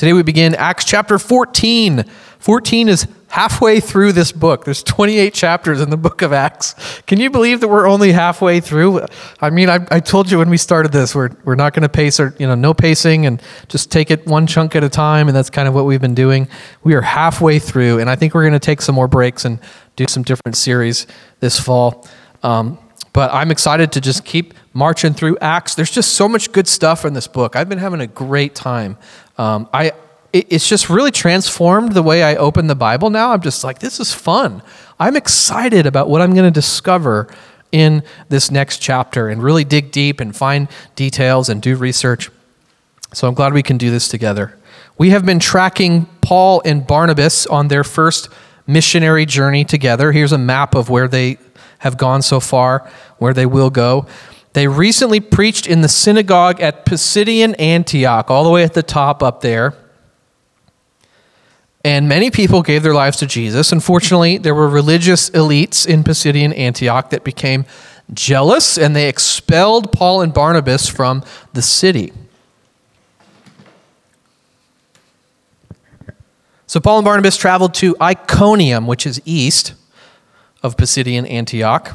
Today 0.00 0.14
we 0.14 0.22
begin 0.22 0.54
Acts 0.54 0.86
chapter 0.86 1.18
14. 1.18 2.04
14 2.38 2.88
is 2.88 3.06
halfway 3.28 3.80
through 3.80 4.12
this 4.12 4.32
book. 4.32 4.64
There's 4.64 4.82
28 4.82 5.34
chapters 5.34 5.82
in 5.82 5.90
the 5.90 5.98
book 5.98 6.22
of 6.22 6.32
Acts. 6.32 7.02
Can 7.06 7.20
you 7.20 7.28
believe 7.28 7.60
that 7.60 7.68
we're 7.68 7.86
only 7.86 8.12
halfway 8.12 8.60
through? 8.60 9.04
I 9.42 9.50
mean, 9.50 9.68
I, 9.68 9.86
I 9.90 10.00
told 10.00 10.30
you 10.30 10.38
when 10.38 10.48
we 10.48 10.56
started 10.56 10.90
this, 10.90 11.14
we're, 11.14 11.28
we're 11.44 11.54
not 11.54 11.74
going 11.74 11.82
to 11.82 11.90
pace 11.90 12.18
or, 12.18 12.34
you 12.38 12.46
know, 12.46 12.54
no 12.54 12.72
pacing 12.72 13.26
and 13.26 13.42
just 13.68 13.92
take 13.92 14.10
it 14.10 14.26
one 14.26 14.46
chunk 14.46 14.74
at 14.74 14.82
a 14.82 14.88
time. 14.88 15.28
And 15.28 15.36
that's 15.36 15.50
kind 15.50 15.68
of 15.68 15.74
what 15.74 15.84
we've 15.84 16.00
been 16.00 16.14
doing. 16.14 16.48
We 16.82 16.94
are 16.94 17.02
halfway 17.02 17.58
through, 17.58 17.98
and 17.98 18.08
I 18.08 18.16
think 18.16 18.32
we're 18.32 18.44
going 18.44 18.54
to 18.54 18.58
take 18.58 18.80
some 18.80 18.94
more 18.94 19.06
breaks 19.06 19.44
and 19.44 19.58
do 19.96 20.06
some 20.08 20.22
different 20.22 20.56
series 20.56 21.06
this 21.40 21.60
fall. 21.60 22.08
Um, 22.42 22.78
but 23.12 23.32
I'm 23.34 23.50
excited 23.50 23.92
to 23.92 24.00
just 24.00 24.24
keep 24.24 24.54
marching 24.72 25.12
through 25.12 25.36
Acts. 25.40 25.74
There's 25.74 25.90
just 25.90 26.14
so 26.14 26.28
much 26.28 26.52
good 26.52 26.68
stuff 26.68 27.04
in 27.04 27.12
this 27.12 27.26
book. 27.26 27.56
I've 27.56 27.68
been 27.68 27.78
having 27.78 28.00
a 28.00 28.06
great 28.06 28.54
time. 28.54 28.96
Um, 29.40 29.70
I, 29.72 29.92
it's 30.34 30.68
just 30.68 30.90
really 30.90 31.10
transformed 31.10 31.92
the 31.92 32.02
way 32.02 32.22
I 32.22 32.36
open 32.36 32.66
the 32.66 32.74
Bible 32.74 33.08
now. 33.08 33.32
I'm 33.32 33.40
just 33.40 33.64
like, 33.64 33.78
this 33.78 33.98
is 33.98 34.12
fun. 34.12 34.62
I'm 34.98 35.16
excited 35.16 35.86
about 35.86 36.10
what 36.10 36.20
I'm 36.20 36.34
going 36.34 36.44
to 36.44 36.50
discover 36.50 37.26
in 37.72 38.02
this 38.28 38.50
next 38.50 38.80
chapter 38.80 39.30
and 39.30 39.42
really 39.42 39.64
dig 39.64 39.92
deep 39.92 40.20
and 40.20 40.36
find 40.36 40.68
details 40.94 41.48
and 41.48 41.62
do 41.62 41.74
research. 41.74 42.30
So 43.14 43.28
I'm 43.28 43.32
glad 43.32 43.54
we 43.54 43.62
can 43.62 43.78
do 43.78 43.90
this 43.90 44.08
together. 44.08 44.58
We 44.98 45.08
have 45.08 45.24
been 45.24 45.38
tracking 45.38 46.04
Paul 46.20 46.60
and 46.66 46.86
Barnabas 46.86 47.46
on 47.46 47.68
their 47.68 47.82
first 47.82 48.28
missionary 48.66 49.24
journey 49.24 49.64
together. 49.64 50.12
Here's 50.12 50.32
a 50.32 50.38
map 50.38 50.74
of 50.74 50.90
where 50.90 51.08
they 51.08 51.38
have 51.78 51.96
gone 51.96 52.20
so 52.20 52.40
far, 52.40 52.90
where 53.16 53.32
they 53.32 53.46
will 53.46 53.70
go. 53.70 54.06
They 54.52 54.66
recently 54.66 55.20
preached 55.20 55.66
in 55.66 55.80
the 55.80 55.88
synagogue 55.88 56.60
at 56.60 56.84
Pisidian 56.84 57.54
Antioch, 57.58 58.30
all 58.30 58.42
the 58.42 58.50
way 58.50 58.64
at 58.64 58.74
the 58.74 58.82
top 58.82 59.22
up 59.22 59.40
there. 59.40 59.74
And 61.84 62.08
many 62.08 62.30
people 62.30 62.62
gave 62.62 62.82
their 62.82 62.92
lives 62.92 63.16
to 63.18 63.26
Jesus. 63.26 63.72
Unfortunately, 63.72 64.36
there 64.38 64.54
were 64.54 64.68
religious 64.68 65.30
elites 65.30 65.86
in 65.86 66.04
Pisidian 66.04 66.56
Antioch 66.56 67.10
that 67.10 67.24
became 67.24 67.64
jealous 68.12 68.76
and 68.76 68.94
they 68.94 69.08
expelled 69.08 69.92
Paul 69.92 70.20
and 70.20 70.34
Barnabas 70.34 70.88
from 70.88 71.24
the 71.52 71.62
city. 71.62 72.12
So 76.66 76.80
Paul 76.80 76.98
and 76.98 77.04
Barnabas 77.04 77.36
traveled 77.36 77.74
to 77.74 77.96
Iconium, 78.00 78.86
which 78.86 79.06
is 79.06 79.20
east 79.24 79.74
of 80.62 80.76
Pisidian 80.76 81.28
Antioch. 81.28 81.92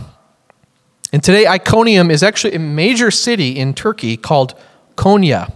And 1.15 1.23
today, 1.23 1.47
Iconium 1.47 2.11
is 2.11 2.23
actually 2.23 2.55
a 2.55 2.59
major 2.59 3.09
city 3.09 3.57
in 3.57 3.73
Turkey 3.73 4.17
called 4.17 4.53
Konya. 4.97 5.49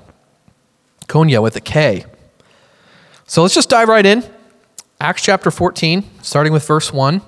Konya 1.10 1.44
with 1.44 1.58
a 1.58 1.60
K. 1.60 2.06
So 3.28 3.42
let's 3.42 3.56
just 3.56 3.70
dive 3.70 3.90
right 3.90 4.06
in. 4.06 4.24
Acts 5.02 5.22
chapter 5.22 5.52
14, 5.52 6.06
starting 6.22 6.54
with 6.54 6.66
verse 6.66 6.94
1. 6.94 7.22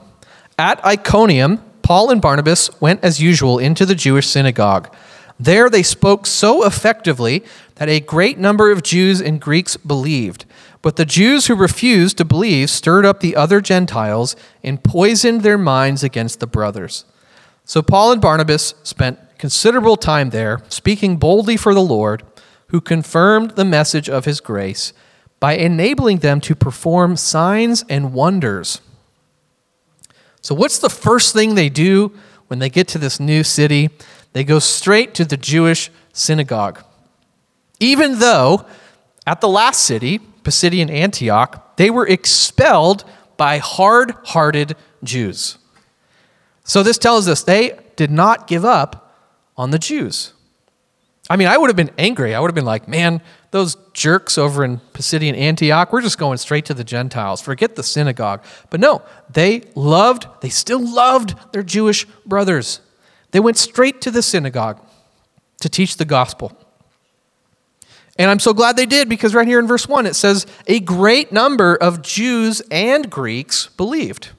At 0.58 0.82
Iconium, 0.86 1.62
Paul 1.82 2.10
and 2.10 2.22
Barnabas 2.22 2.70
went 2.80 3.04
as 3.04 3.22
usual 3.22 3.60
into 3.60 3.86
the 3.86 3.96
Jewish 3.96 4.28
synagogue. 4.30 4.96
There 5.38 5.70
they 5.70 5.84
spoke 5.84 6.26
so 6.26 6.66
effectively 6.66 7.44
that 7.76 7.90
a 7.90 8.00
great 8.00 8.38
number 8.38 8.72
of 8.72 8.82
Jews 8.82 9.20
and 9.20 9.42
Greeks 9.42 9.76
believed. 9.76 10.46
But 10.82 10.96
the 10.96 11.04
Jews 11.04 11.48
who 11.48 11.56
refused 11.56 12.18
to 12.20 12.24
believe 12.24 12.70
stirred 12.70 13.06
up 13.06 13.20
the 13.20 13.36
other 13.36 13.60
Gentiles 13.60 14.38
and 14.64 14.82
poisoned 14.82 15.42
their 15.42 15.58
minds 15.58 16.02
against 16.02 16.40
the 16.40 16.48
brothers. 16.48 17.04
So 17.72 17.82
Paul 17.82 18.12
and 18.12 18.20
Barnabas 18.20 18.74
spent 18.84 19.18
considerable 19.38 19.96
time 19.96 20.32
there, 20.32 20.62
speaking 20.68 21.16
boldly 21.16 21.56
for 21.56 21.74
the 21.74 21.82
Lord, 21.82 22.22
who 22.68 22.82
confirmed 22.82 23.52
the 23.52 23.64
message 23.64 24.10
of 24.10 24.26
his 24.26 24.42
grace 24.42 24.92
by 25.40 25.54
enabling 25.54 26.18
them 26.18 26.42
to 26.42 26.54
perform 26.54 27.16
signs 27.16 27.86
and 27.88 28.12
wonders. 28.12 28.82
So, 30.42 30.54
what's 30.54 30.80
the 30.80 30.90
first 30.90 31.32
thing 31.32 31.56
they 31.56 31.70
do 31.70 32.12
when 32.48 32.60
they 32.60 32.68
get 32.68 32.90
to 32.90 32.98
this 32.98 33.22
new 33.22 33.42
city? 33.42 33.90
They 34.34 34.44
go 34.44 34.60
straight 34.60 35.14
to 35.14 35.24
the 35.24 35.38
Jewish 35.38 35.90
synagogue. 36.12 36.84
Even 37.80 38.20
though 38.20 38.66
at 39.26 39.40
the 39.40 39.48
last 39.48 39.84
city, 39.84 40.20
Pisidian 40.44 40.92
Antioch, 40.92 41.78
they 41.78 41.90
were 41.90 42.06
expelled 42.06 43.06
by 43.38 43.60
hard 43.60 44.12
hearted 44.26 44.76
Jews. 45.06 45.58
So 46.72 46.84
this 46.84 46.98
tells 46.98 47.28
us 47.28 47.44
they 47.44 47.78
did 47.98 48.12
not 48.12 48.48
give 48.48 48.64
up 48.64 49.14
on 49.58 49.72
the 49.72 49.78
Jews. 49.78 50.32
I 51.30 51.36
mean, 51.36 51.50
I 51.50 51.58
would 51.58 51.68
have 51.68 51.76
been 51.76 51.92
angry. 51.98 52.34
I 52.34 52.40
would 52.40 52.48
have 52.48 52.56
been 52.56 52.64
like, 52.64 52.88
man, 52.88 53.22
those 53.52 53.76
jerks 53.92 54.38
over 54.38 54.64
in 54.64 54.80
Pisidian 54.94 55.36
Antioch, 55.36 55.92
we're 55.92 56.02
just 56.02 56.18
going 56.18 56.38
straight 56.38 56.64
to 56.68 56.74
the 56.74 56.86
Gentiles. 56.86 57.42
Forget 57.42 57.76
the 57.76 57.84
synagogue. 57.84 58.46
But 58.70 58.80
no, 58.80 59.02
they 59.30 59.64
loved, 59.76 60.28
they 60.40 60.48
still 60.48 60.80
loved 60.80 61.36
their 61.52 61.62
Jewish 61.62 62.06
brothers. 62.26 62.80
They 63.32 63.42
went 63.42 63.58
straight 63.58 64.00
to 64.04 64.10
the 64.10 64.22
synagogue 64.22 64.80
to 65.60 65.68
teach 65.68 65.98
the 65.98 66.06
gospel. 66.06 66.58
And 68.18 68.32
I'm 68.32 68.40
so 68.40 68.54
glad 68.54 68.78
they 68.78 68.86
did 68.86 69.10
because 69.10 69.36
right 69.36 69.46
here 69.46 69.60
in 69.60 69.68
verse 69.68 69.90
1 69.90 70.06
it 70.06 70.16
says, 70.16 70.48
a 70.68 70.80
great 70.80 71.34
number 71.34 71.76
of 71.76 72.02
Jews 72.02 72.62
and 72.72 73.12
Greeks 73.12 73.68
believed. 73.76 74.30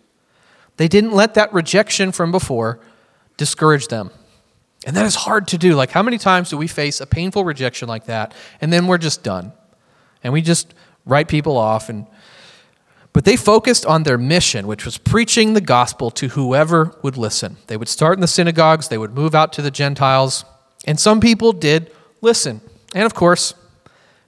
They 0.77 0.89
didn't 0.89 1.13
let 1.13 1.35
that 1.35 1.53
rejection 1.53 2.13
from 2.13 2.33
before 2.33 2.81
discourage 3.37 3.89
them. 3.89 4.11
And 4.85 4.97
that 4.97 5.07
is 5.07 5.15
hard 5.15 5.49
to 5.49 5.59
do. 5.59 5.75
Like, 5.75 5.91
how 5.91 6.03
many 6.03 6.19
times 6.19 6.51
do 6.51 6.57
we 6.57 6.67
face 6.67 7.01
a 7.01 7.07
painful 7.07 7.45
rejection 7.45 7.89
like 7.89 8.07
that, 8.07 8.35
and 8.61 8.73
then 8.73 8.87
we're 8.87 8.99
just 8.99 9.23
done? 9.23 9.53
And 10.25 10.33
we 10.33 10.43
just 10.43 10.75
write 11.05 11.29
people 11.29 11.57
off. 11.57 11.89
And, 11.89 12.07
but 13.13 13.25
they 13.25 13.37
focused 13.37 13.87
on 13.87 14.03
their 14.03 14.19
mission, 14.19 14.67
which 14.67 14.85
was 14.85 14.99
preaching 14.99 15.55
the 15.55 15.61
gospel 15.61 16.11
to 16.13 16.29
whoever 16.29 16.97
would 17.03 17.17
listen. 17.17 17.59
They 17.69 17.77
would 17.77 17.89
start 17.89 18.17
in 18.17 18.21
the 18.21 18.27
synagogues, 18.27 18.89
they 18.89 18.99
would 18.99 19.15
move 19.15 19.35
out 19.35 19.53
to 19.55 19.63
the 19.63 19.71
Gentiles, 19.71 20.45
and 20.85 20.99
some 20.99 21.21
people 21.21 21.53
did 21.53 21.93
listen. 22.21 22.61
And 22.95 23.05
of 23.05 23.15
course, 23.15 23.55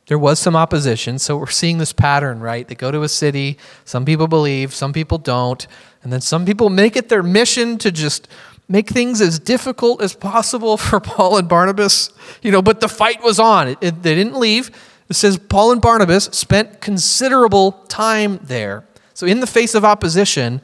there 0.06 0.18
was 0.18 0.38
some 0.38 0.54
opposition. 0.54 1.18
So 1.18 1.36
we're 1.36 1.46
seeing 1.46 1.78
this 1.78 1.92
pattern, 1.92 2.40
right? 2.40 2.66
They 2.66 2.74
go 2.74 2.90
to 2.90 3.02
a 3.02 3.08
city, 3.08 3.58
some 3.84 4.04
people 4.04 4.26
believe, 4.26 4.74
some 4.74 4.92
people 4.92 5.18
don't. 5.18 5.66
And 6.02 6.12
then 6.12 6.20
some 6.20 6.44
people 6.44 6.68
make 6.68 6.96
it 6.96 7.08
their 7.08 7.22
mission 7.22 7.78
to 7.78 7.90
just 7.90 8.28
make 8.68 8.90
things 8.90 9.20
as 9.20 9.38
difficult 9.38 10.02
as 10.02 10.14
possible 10.14 10.76
for 10.78 11.00
Paul 11.00 11.38
and 11.38 11.48
Barnabas. 11.48 12.10
You 12.42 12.50
know, 12.50 12.62
but 12.62 12.80
the 12.80 12.88
fight 12.88 13.22
was 13.22 13.38
on. 13.38 13.68
It, 13.68 13.78
it, 13.80 14.02
they 14.02 14.14
didn't 14.14 14.38
leave. 14.38 14.70
It 15.08 15.14
says 15.14 15.38
Paul 15.38 15.72
and 15.72 15.80
Barnabas 15.80 16.24
spent 16.26 16.80
considerable 16.80 17.72
time 17.88 18.40
there. 18.42 18.84
So, 19.12 19.26
in 19.26 19.40
the 19.40 19.46
face 19.46 19.74
of 19.74 19.84
opposition, 19.84 20.60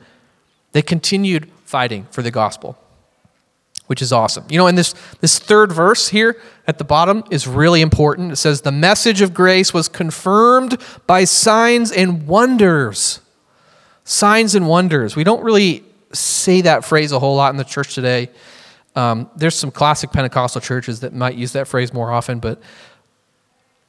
they 0.72 0.82
continued 0.82 1.50
fighting 1.64 2.06
for 2.10 2.22
the 2.22 2.30
gospel 2.30 2.76
which 3.90 4.00
is 4.00 4.12
awesome. 4.12 4.44
You 4.48 4.56
know, 4.56 4.68
and 4.68 4.78
this, 4.78 4.94
this 5.20 5.40
third 5.40 5.72
verse 5.72 6.10
here 6.10 6.40
at 6.68 6.78
the 6.78 6.84
bottom 6.84 7.24
is 7.28 7.48
really 7.48 7.80
important. 7.80 8.30
It 8.30 8.36
says, 8.36 8.60
The 8.60 8.70
message 8.70 9.20
of 9.20 9.34
grace 9.34 9.74
was 9.74 9.88
confirmed 9.88 10.80
by 11.08 11.24
signs 11.24 11.90
and 11.90 12.28
wonders. 12.28 13.18
Signs 14.04 14.54
and 14.54 14.68
wonders. 14.68 15.16
We 15.16 15.24
don't 15.24 15.42
really 15.42 15.82
say 16.12 16.60
that 16.60 16.84
phrase 16.84 17.10
a 17.10 17.18
whole 17.18 17.34
lot 17.34 17.50
in 17.50 17.56
the 17.56 17.64
church 17.64 17.96
today. 17.96 18.30
Um, 18.94 19.28
there's 19.34 19.56
some 19.56 19.72
classic 19.72 20.12
Pentecostal 20.12 20.60
churches 20.60 21.00
that 21.00 21.12
might 21.12 21.34
use 21.34 21.50
that 21.54 21.66
phrase 21.66 21.92
more 21.92 22.12
often, 22.12 22.38
but 22.38 22.62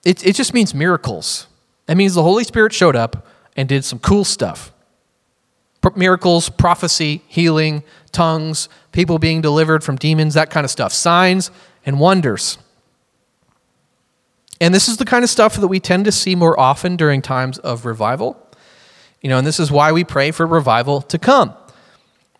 it, 0.03 0.25
it 0.25 0.33
just 0.33 0.55
means 0.55 0.73
miracles. 0.73 1.45
It 1.87 1.93
means 1.93 2.15
the 2.15 2.23
Holy 2.23 2.43
Spirit 2.43 2.73
showed 2.73 2.95
up 2.95 3.27
and 3.55 3.69
did 3.69 3.85
some 3.85 3.99
cool 3.99 4.23
stuff 4.23 4.71
miracles, 5.95 6.49
prophecy, 6.49 7.21
healing, 7.27 7.83
tongues, 8.11 8.69
people 8.91 9.19
being 9.19 9.41
delivered 9.41 9.83
from 9.83 9.95
demons, 9.95 10.33
that 10.33 10.49
kind 10.49 10.65
of 10.65 10.71
stuff. 10.71 10.93
Signs 10.93 11.51
and 11.85 11.99
wonders. 11.99 12.57
And 14.59 14.73
this 14.73 14.87
is 14.87 14.97
the 14.97 15.05
kind 15.05 15.23
of 15.23 15.29
stuff 15.29 15.55
that 15.55 15.67
we 15.67 15.79
tend 15.79 16.05
to 16.05 16.11
see 16.11 16.35
more 16.35 16.59
often 16.59 16.95
during 16.95 17.21
times 17.21 17.57
of 17.59 17.85
revival. 17.85 18.37
You 19.21 19.29
know, 19.29 19.37
and 19.39 19.47
this 19.47 19.59
is 19.59 19.71
why 19.71 19.91
we 19.91 20.03
pray 20.03 20.31
for 20.31 20.45
revival 20.45 21.01
to 21.03 21.17
come. 21.17 21.53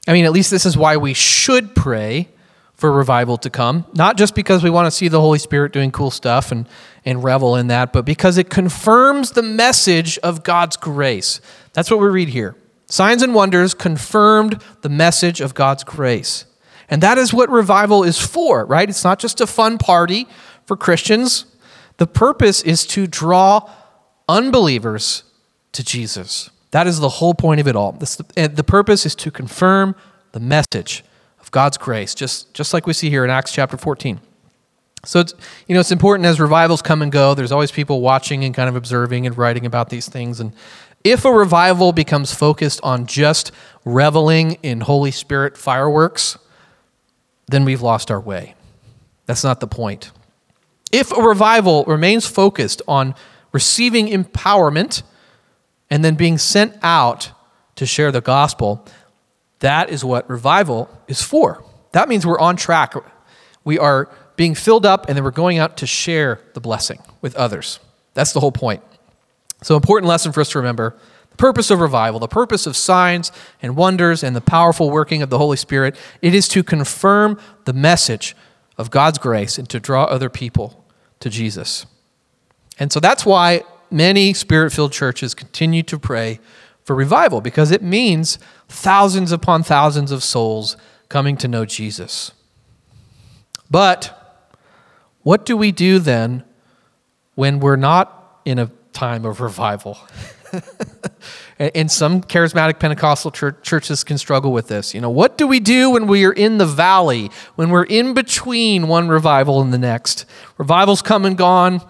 I 0.08 0.14
mean, 0.14 0.26
at 0.26 0.32
least 0.32 0.52
this 0.52 0.66
is 0.66 0.78
why 0.78 0.98
we 0.98 1.14
should 1.14 1.76
pray 1.76 2.30
for 2.74 2.92
revival 2.92 3.38
to 3.38 3.50
come. 3.50 3.86
Not 3.94 4.18
just 4.18 4.34
because 4.34 4.64
we 4.64 4.72
want 4.72 4.88
to 4.88 4.92
see 4.92 5.08
the 5.08 5.22
Holy 5.22 5.38
Spirit 5.38 5.72
doing 5.72 5.92
cool 5.92 6.10
stuff 6.10 6.52
and, 6.52 6.68
and 7.06 7.24
revel 7.24 7.56
in 7.56 7.68
that, 7.68 7.94
but 7.94 8.06
because 8.06 8.38
it 8.40 8.50
confirms 8.50 9.32
the 9.32 9.44
message 9.44 10.18
of 10.20 10.44
God's 10.44 10.78
grace. 10.78 11.42
That's 11.74 11.92
what 11.92 12.00
we 12.00 12.08
read 12.08 12.30
here. 12.30 12.56
Signs 12.88 13.22
and 13.22 13.34
wonders 13.34 13.74
confirmed 13.74 14.62
the 14.82 14.90
message 14.90 15.42
of 15.42 15.54
God's 15.54 15.84
grace. 15.84 16.46
And 16.92 17.02
that 17.02 17.18
is 17.18 17.34
what 17.34 17.50
revival 17.50 18.04
is 18.04 18.20
for, 18.20 18.66
right? 18.66 18.88
It's 18.88 19.04
not 19.04 19.18
just 19.18 19.40
a 19.40 19.48
fun 19.48 19.78
party 19.78 20.28
for 20.66 20.76
Christians. 20.76 21.46
The 21.98 22.06
purpose 22.06 22.62
is 22.62 22.86
to 22.88 23.08
draw 23.08 23.70
unbelievers 24.28 25.24
to 25.72 25.84
Jesus. 25.84 26.50
That 26.72 26.88
is 26.88 27.00
the 27.00 27.10
whole 27.10 27.34
point 27.34 27.62
of 27.62 27.68
it 27.68 27.78
all. 27.78 27.94
This, 27.94 28.22
eh, 28.36 28.48
the 28.48 28.64
purpose 28.64 29.06
is 29.06 29.16
to 29.16 29.32
confirm 29.32 29.96
the 30.34 30.42
message 30.42 31.04
of 31.40 31.50
God's 31.52 31.78
grace, 31.78 32.14
just, 32.14 32.54
just 32.54 32.74
like 32.74 32.86
we 32.86 32.94
see 32.94 33.10
here 33.10 33.24
in 33.24 33.30
Acts 33.30 33.54
chapter 33.54 33.78
14. 33.78 34.20
So 35.04 35.20
it's 35.20 35.34
you 35.68 35.74
know 35.74 35.80
it's 35.80 35.92
important 35.92 36.28
as 36.28 36.40
revivals 36.40 36.82
come 36.84 37.02
and 37.02 37.12
go. 37.12 37.34
There's 37.34 37.52
always 37.52 37.72
people 37.72 38.02
watching 38.02 38.44
and 38.44 38.54
kind 38.54 38.70
of 38.70 38.76
observing 38.76 39.26
and 39.26 39.36
writing 39.36 39.66
about 39.66 39.90
these 39.90 40.08
things. 40.08 40.40
And 40.40 40.54
if 41.04 41.26
a 41.26 41.32
revival 41.32 41.92
becomes 41.92 42.36
focused 42.36 42.80
on 42.84 43.08
just 43.08 43.52
reveling 43.84 44.60
in 44.62 44.82
Holy 44.82 45.10
Spirit 45.10 45.58
fireworks, 45.58 46.38
then 47.52 47.66
we've 47.66 47.82
lost 47.82 48.10
our 48.10 48.20
way. 48.20 48.56
That's 49.26 49.44
not 49.44 49.60
the 49.60 49.68
point. 49.68 50.12
If 50.92 51.12
a 51.12 51.22
revival 51.22 51.84
remains 51.86 52.26
focused 52.26 52.82
on 52.88 53.16
receiving 53.52 54.08
empowerment 54.08 55.04
and 55.90 56.04
then 56.04 56.16
being 56.16 56.38
sent 56.38 56.76
out 56.82 57.32
to 57.76 57.86
share 57.86 58.12
the 58.12 58.22
gospel, 58.22 58.86
that 59.60 59.90
is 59.90 60.04
what 60.04 60.30
revival 60.30 60.90
is 61.08 61.22
for. 61.22 61.64
That 61.92 62.10
means 62.10 62.26
we're 62.26 62.40
on 62.40 62.56
track. 62.56 62.94
We 63.64 63.78
are 63.78 64.10
being 64.36 64.56
filled 64.56 64.86
up, 64.86 65.08
and 65.08 65.16
then 65.16 65.24
we're 65.24 65.32
going 65.32 65.60
out 65.60 65.78
to 65.78 65.88
share 65.88 66.42
the 66.54 66.62
blessing 66.62 67.00
with 67.22 67.36
others. 67.36 67.80
That's 68.14 68.34
the 68.34 68.40
whole 68.40 68.52
point. 68.52 68.82
So, 69.62 69.76
important 69.76 70.10
lesson 70.10 70.32
for 70.32 70.42
us 70.42 70.50
to 70.50 70.60
remember 70.60 70.98
purpose 71.42 71.72
of 71.72 71.80
revival, 71.80 72.20
the 72.20 72.28
purpose 72.28 72.68
of 72.68 72.78
signs 72.78 73.32
and 73.64 73.76
wonders 73.76 74.24
and 74.24 74.36
the 74.36 74.42
powerful 74.42 74.92
working 74.92 75.24
of 75.24 75.32
the 75.32 75.40
Holy 75.40 75.58
Spirit, 75.58 75.96
it 76.22 76.36
is 76.36 76.48
to 76.48 76.62
confirm 76.62 77.40
the 77.66 77.74
message 77.74 78.36
of 78.78 78.92
God's 78.92 79.18
grace 79.18 79.58
and 79.58 79.68
to 79.70 79.80
draw 79.80 80.04
other 80.04 80.30
people 80.30 80.86
to 81.20 81.32
Jesus. 81.32 81.88
And 82.78 82.94
so 82.94 83.00
that's 83.00 83.26
why 83.26 83.64
many 83.90 84.36
spirit 84.36 84.72
filled 84.72 84.92
churches 84.92 85.34
continue 85.34 85.82
to 85.82 85.98
pray 85.98 86.40
for 86.84 86.96
revival 86.96 87.42
because 87.42 87.72
it 87.72 87.82
means 87.82 88.38
thousands 88.70 89.32
upon 89.32 89.64
thousands 89.64 90.12
of 90.12 90.24
souls 90.24 90.78
coming 91.10 91.38
to 91.38 91.48
know 91.48 91.66
Jesus. 91.66 92.34
But 93.72 94.46
what 95.24 95.44
do 95.44 95.58
we 95.58 95.72
do 95.72 95.98
then 95.98 96.44
when 97.34 97.60
we're 97.60 97.78
not 97.78 98.42
in 98.46 98.60
a 98.60 98.70
time 98.94 99.26
of 99.26 99.42
revival? 99.42 99.98
and 101.62 101.92
some 101.92 102.22
charismatic 102.22 102.80
Pentecostal 102.80 103.30
churches 103.30 104.04
can 104.04 104.18
struggle 104.18 104.52
with 104.52 104.68
this. 104.68 104.96
You 104.96 105.02
know, 105.02 105.12
what 105.12 105.38
do 105.38 105.46
we 105.46 105.60
do 105.60 105.92
when 105.92 106.08
we 106.08 106.26
are 106.26 106.32
in 106.32 106.58
the 106.58 106.66
valley, 106.66 107.30
when 107.56 107.70
we're 107.70 107.84
in 107.84 108.16
between 108.16 108.88
one 108.88 109.10
revival 109.10 109.62
and 109.62 109.72
the 109.72 109.78
next? 109.78 110.26
Revival's 110.58 111.04
come 111.04 111.24
and 111.24 111.38
gone. 111.38 111.82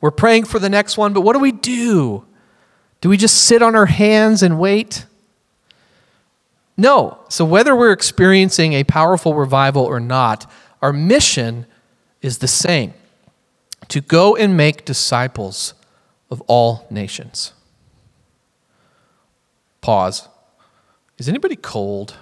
We're 0.00 0.12
praying 0.12 0.44
for 0.44 0.60
the 0.60 0.68
next 0.68 0.96
one, 0.96 1.12
but 1.12 1.22
what 1.22 1.32
do 1.32 1.40
we 1.40 1.50
do? 1.50 2.24
Do 3.00 3.08
we 3.08 3.16
just 3.16 3.42
sit 3.42 3.62
on 3.62 3.74
our 3.74 3.86
hands 3.86 4.44
and 4.44 4.60
wait? 4.60 5.06
No. 6.76 7.18
So, 7.28 7.44
whether 7.44 7.74
we're 7.74 7.92
experiencing 7.92 8.74
a 8.74 8.84
powerful 8.84 9.34
revival 9.34 9.84
or 9.84 9.98
not, 9.98 10.48
our 10.80 10.92
mission 10.92 11.66
is 12.22 12.38
the 12.38 12.48
same 12.48 12.94
to 13.88 14.00
go 14.00 14.36
and 14.36 14.56
make 14.56 14.84
disciples 14.84 15.74
of 16.30 16.40
all 16.42 16.86
nations. 16.90 17.54
Pause. 19.80 20.28
Is 21.18 21.28
anybody 21.28 21.56
cold? 21.56 22.16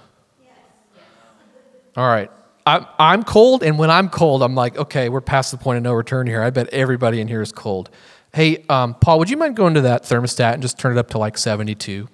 All 1.95 2.07
right. 2.07 2.31
I'm, 2.65 2.85
I'm 2.99 3.23
cold, 3.23 3.63
and 3.63 3.79
when 3.79 3.89
I'm 3.89 4.09
cold, 4.09 4.43
I'm 4.43 4.55
like, 4.55 4.77
okay, 4.77 5.09
we're 5.09 5.21
past 5.21 5.51
the 5.51 5.57
point 5.57 5.77
of 5.77 5.83
no 5.83 5.93
return 5.93 6.27
here. 6.27 6.41
I 6.41 6.49
bet 6.49 6.67
everybody 6.69 7.19
in 7.19 7.27
here 7.27 7.41
is 7.41 7.51
cold. 7.51 7.89
Hey, 8.33 8.63
um, 8.69 8.93
Paul, 8.93 9.17
would 9.19 9.29
you 9.29 9.37
mind 9.37 9.55
going 9.55 9.73
to 9.73 9.81
that 9.81 10.03
thermostat 10.03 10.53
and 10.53 10.61
just 10.61 10.77
turn 10.77 10.95
it 10.95 10.99
up 10.99 11.09
to 11.09 11.17
like 11.17 11.37
72? 11.37 12.07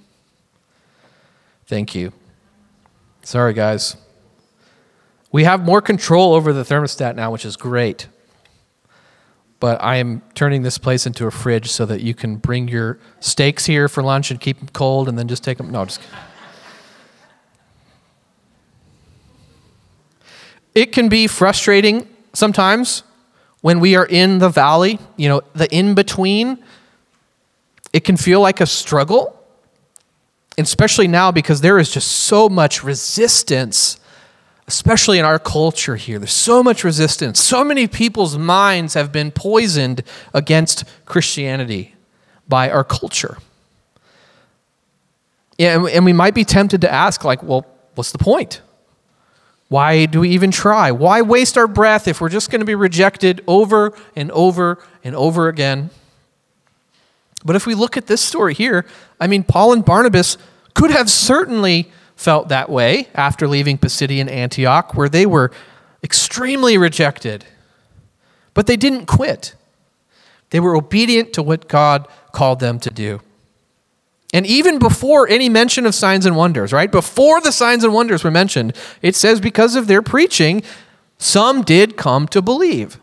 Thank 1.67 1.93
you. 1.93 2.13
Sorry, 3.23 3.53
guys. 3.53 3.97
We 5.31 5.43
have 5.43 5.65
more 5.65 5.81
control 5.81 6.33
over 6.33 6.53
the 6.53 6.63
thermostat 6.63 7.15
now, 7.15 7.31
which 7.31 7.43
is 7.43 7.57
great. 7.57 8.07
But 9.59 9.81
I 9.81 9.95
am 9.95 10.21
turning 10.33 10.63
this 10.63 10.77
place 10.77 11.05
into 11.05 11.25
a 11.27 11.31
fridge 11.31 11.71
so 11.71 11.85
that 11.85 12.01
you 12.01 12.13
can 12.13 12.35
bring 12.35 12.67
your 12.67 12.99
steaks 13.19 13.65
here 13.65 13.87
for 13.87 14.03
lunch 14.03 14.29
and 14.31 14.39
keep 14.39 14.59
them 14.59 14.69
cold 14.73 15.07
and 15.07 15.17
then 15.17 15.27
just 15.27 15.43
take 15.43 15.57
them. 15.57 15.71
No, 15.71 15.85
just 15.85 16.01
kidding. 16.01 16.15
It 20.75 20.91
can 20.91 21.07
be 21.07 21.27
frustrating 21.27 22.07
sometimes 22.33 23.03
when 23.61 23.79
we 23.79 23.95
are 23.95 24.05
in 24.05 24.39
the 24.39 24.49
valley, 24.49 24.99
you 25.15 25.29
know, 25.29 25.41
the 25.53 25.73
in 25.73 25.95
between. 25.95 26.61
It 27.93 28.01
can 28.01 28.17
feel 28.17 28.41
like 28.41 28.59
a 28.59 28.65
struggle, 28.65 29.41
especially 30.57 31.07
now 31.07 31.31
because 31.31 31.61
there 31.61 31.79
is 31.79 31.89
just 31.89 32.11
so 32.11 32.49
much 32.49 32.83
resistance 32.83 33.97
especially 34.67 35.19
in 35.19 35.25
our 35.25 35.39
culture 35.39 35.95
here. 35.95 36.17
There's 36.17 36.33
so 36.33 36.63
much 36.63 36.83
resistance. 36.83 37.39
So 37.39 37.63
many 37.63 37.87
people's 37.87 38.37
minds 38.37 38.95
have 38.95 39.11
been 39.11 39.31
poisoned 39.31 40.03
against 40.33 40.85
Christianity 41.05 41.93
by 42.47 42.69
our 42.69 42.83
culture. 42.83 43.37
Yeah, 45.57 45.85
and 45.87 46.03
we 46.03 46.13
might 46.13 46.33
be 46.33 46.43
tempted 46.43 46.81
to 46.81 46.91
ask, 46.91 47.23
like, 47.23 47.41
well, 47.41 47.65
what's 47.93 48.11
the 48.11 48.17
point? 48.17 48.61
Why 49.67 50.05
do 50.05 50.19
we 50.19 50.29
even 50.29 50.51
try? 50.51 50.91
Why 50.91 51.21
waste 51.21 51.57
our 51.57 51.67
breath 51.67 52.07
if 52.07 52.19
we're 52.19 52.29
just 52.29 52.51
going 52.51 52.59
to 52.59 52.65
be 52.65 52.75
rejected 52.75 53.43
over 53.47 53.97
and 54.15 54.31
over 54.31 54.79
and 55.03 55.15
over 55.15 55.47
again? 55.47 55.91
But 57.43 57.55
if 57.55 57.65
we 57.65 57.75
look 57.75 57.97
at 57.97 58.07
this 58.07 58.21
story 58.21 58.53
here, 58.53 58.85
I 59.19 59.27
mean, 59.27 59.43
Paul 59.43 59.73
and 59.73 59.85
Barnabas 59.85 60.37
could 60.73 60.91
have 60.91 61.09
certainly 61.09 61.91
felt 62.15 62.49
that 62.49 62.69
way 62.69 63.07
after 63.13 63.47
leaving 63.47 63.77
Pisidian 63.77 64.29
Antioch, 64.29 64.95
where 64.95 65.09
they 65.09 65.25
were 65.25 65.51
extremely 66.03 66.77
rejected. 66.77 67.45
But 68.53 68.67
they 68.67 68.77
didn't 68.77 69.05
quit, 69.05 69.55
they 70.49 70.59
were 70.59 70.75
obedient 70.75 71.33
to 71.33 71.43
what 71.43 71.67
God 71.67 72.07
called 72.31 72.59
them 72.59 72.79
to 72.79 72.89
do. 72.89 73.21
And 74.33 74.45
even 74.45 74.79
before 74.79 75.29
any 75.29 75.47
mention 75.47 75.85
of 75.85 75.95
signs 75.95 76.25
and 76.25 76.35
wonders, 76.35 76.73
right? 76.73 76.91
Before 76.91 77.39
the 77.39 77.51
signs 77.51 77.83
and 77.83 77.93
wonders 77.93 78.23
were 78.23 78.31
mentioned, 78.31 78.75
it 79.01 79.15
says 79.15 79.39
because 79.39 79.75
of 79.75 79.87
their 79.87 80.01
preaching, 80.01 80.61
some 81.17 81.61
did 81.61 81.95
come 81.95 82.27
to 82.29 82.41
believe. 82.41 82.99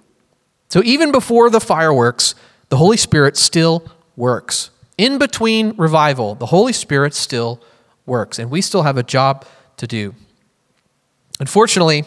So 0.68 0.82
even 0.84 1.10
before 1.10 1.48
the 1.48 1.60
fireworks, 1.60 2.34
the 2.68 2.76
Holy 2.76 2.96
Spirit 2.96 3.36
still 3.36 3.90
works. 4.16 4.70
In 4.98 5.18
between 5.18 5.74
revival, 5.76 6.34
the 6.34 6.46
Holy 6.46 6.72
Spirit 6.72 7.14
still 7.14 7.62
works, 8.12 8.38
and 8.38 8.50
we 8.50 8.60
still 8.60 8.82
have 8.82 8.98
a 8.98 9.02
job 9.02 9.46
to 9.78 9.86
do. 9.86 10.14
Unfortunately, 11.40 12.04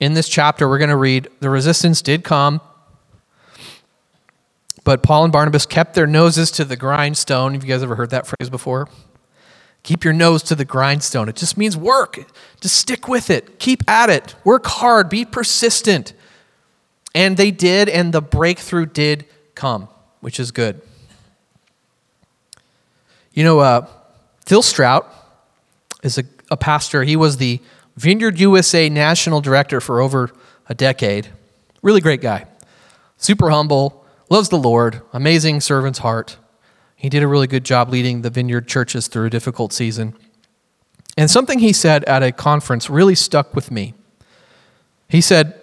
in 0.00 0.14
this 0.14 0.28
chapter, 0.28 0.68
we're 0.68 0.78
going 0.78 0.90
to 0.90 0.96
read 0.96 1.28
the 1.38 1.48
resistance 1.48 2.02
did 2.02 2.24
come, 2.24 2.60
but 4.82 5.04
Paul 5.04 5.22
and 5.22 5.32
Barnabas 5.32 5.66
kept 5.66 5.94
their 5.94 6.08
noses 6.08 6.50
to 6.50 6.64
the 6.64 6.74
grindstone. 6.76 7.54
Have 7.54 7.62
you 7.62 7.68
guys 7.72 7.84
ever 7.84 7.94
heard 7.94 8.10
that 8.10 8.26
phrase 8.26 8.50
before? 8.50 8.88
Keep 9.84 10.02
your 10.02 10.12
nose 10.12 10.42
to 10.42 10.56
the 10.56 10.64
grindstone. 10.64 11.28
It 11.28 11.36
just 11.36 11.56
means 11.56 11.76
work. 11.76 12.18
Just 12.60 12.74
stick 12.74 13.06
with 13.06 13.30
it. 13.30 13.60
Keep 13.60 13.88
at 13.88 14.10
it. 14.10 14.34
Work 14.44 14.66
hard. 14.66 15.08
Be 15.08 15.24
persistent. 15.24 16.12
And 17.14 17.36
they 17.36 17.52
did, 17.52 17.88
and 17.88 18.12
the 18.12 18.20
breakthrough 18.20 18.86
did 18.86 19.26
come, 19.54 19.88
which 20.20 20.40
is 20.40 20.50
good. 20.50 20.82
You 23.32 23.44
know, 23.44 23.60
uh, 23.60 23.86
Phil 24.48 24.62
Strout 24.62 25.06
is 26.02 26.16
a, 26.16 26.24
a 26.50 26.56
pastor. 26.56 27.02
He 27.02 27.16
was 27.16 27.36
the 27.36 27.60
Vineyard 27.98 28.40
USA 28.40 28.88
national 28.88 29.42
director 29.42 29.78
for 29.78 30.00
over 30.00 30.30
a 30.70 30.74
decade. 30.74 31.28
Really 31.82 32.00
great 32.00 32.22
guy. 32.22 32.46
Super 33.18 33.50
humble, 33.50 34.06
loves 34.30 34.48
the 34.48 34.56
Lord, 34.56 35.02
amazing 35.12 35.60
servant's 35.60 35.98
heart. 35.98 36.38
He 36.96 37.10
did 37.10 37.22
a 37.22 37.28
really 37.28 37.46
good 37.46 37.62
job 37.62 37.90
leading 37.90 38.22
the 38.22 38.30
Vineyard 38.30 38.66
churches 38.66 39.06
through 39.06 39.26
a 39.26 39.30
difficult 39.30 39.74
season. 39.74 40.14
And 41.18 41.30
something 41.30 41.58
he 41.58 41.74
said 41.74 42.02
at 42.04 42.22
a 42.22 42.32
conference 42.32 42.88
really 42.88 43.14
stuck 43.14 43.54
with 43.54 43.70
me. 43.70 43.92
He 45.10 45.20
said, 45.20 45.60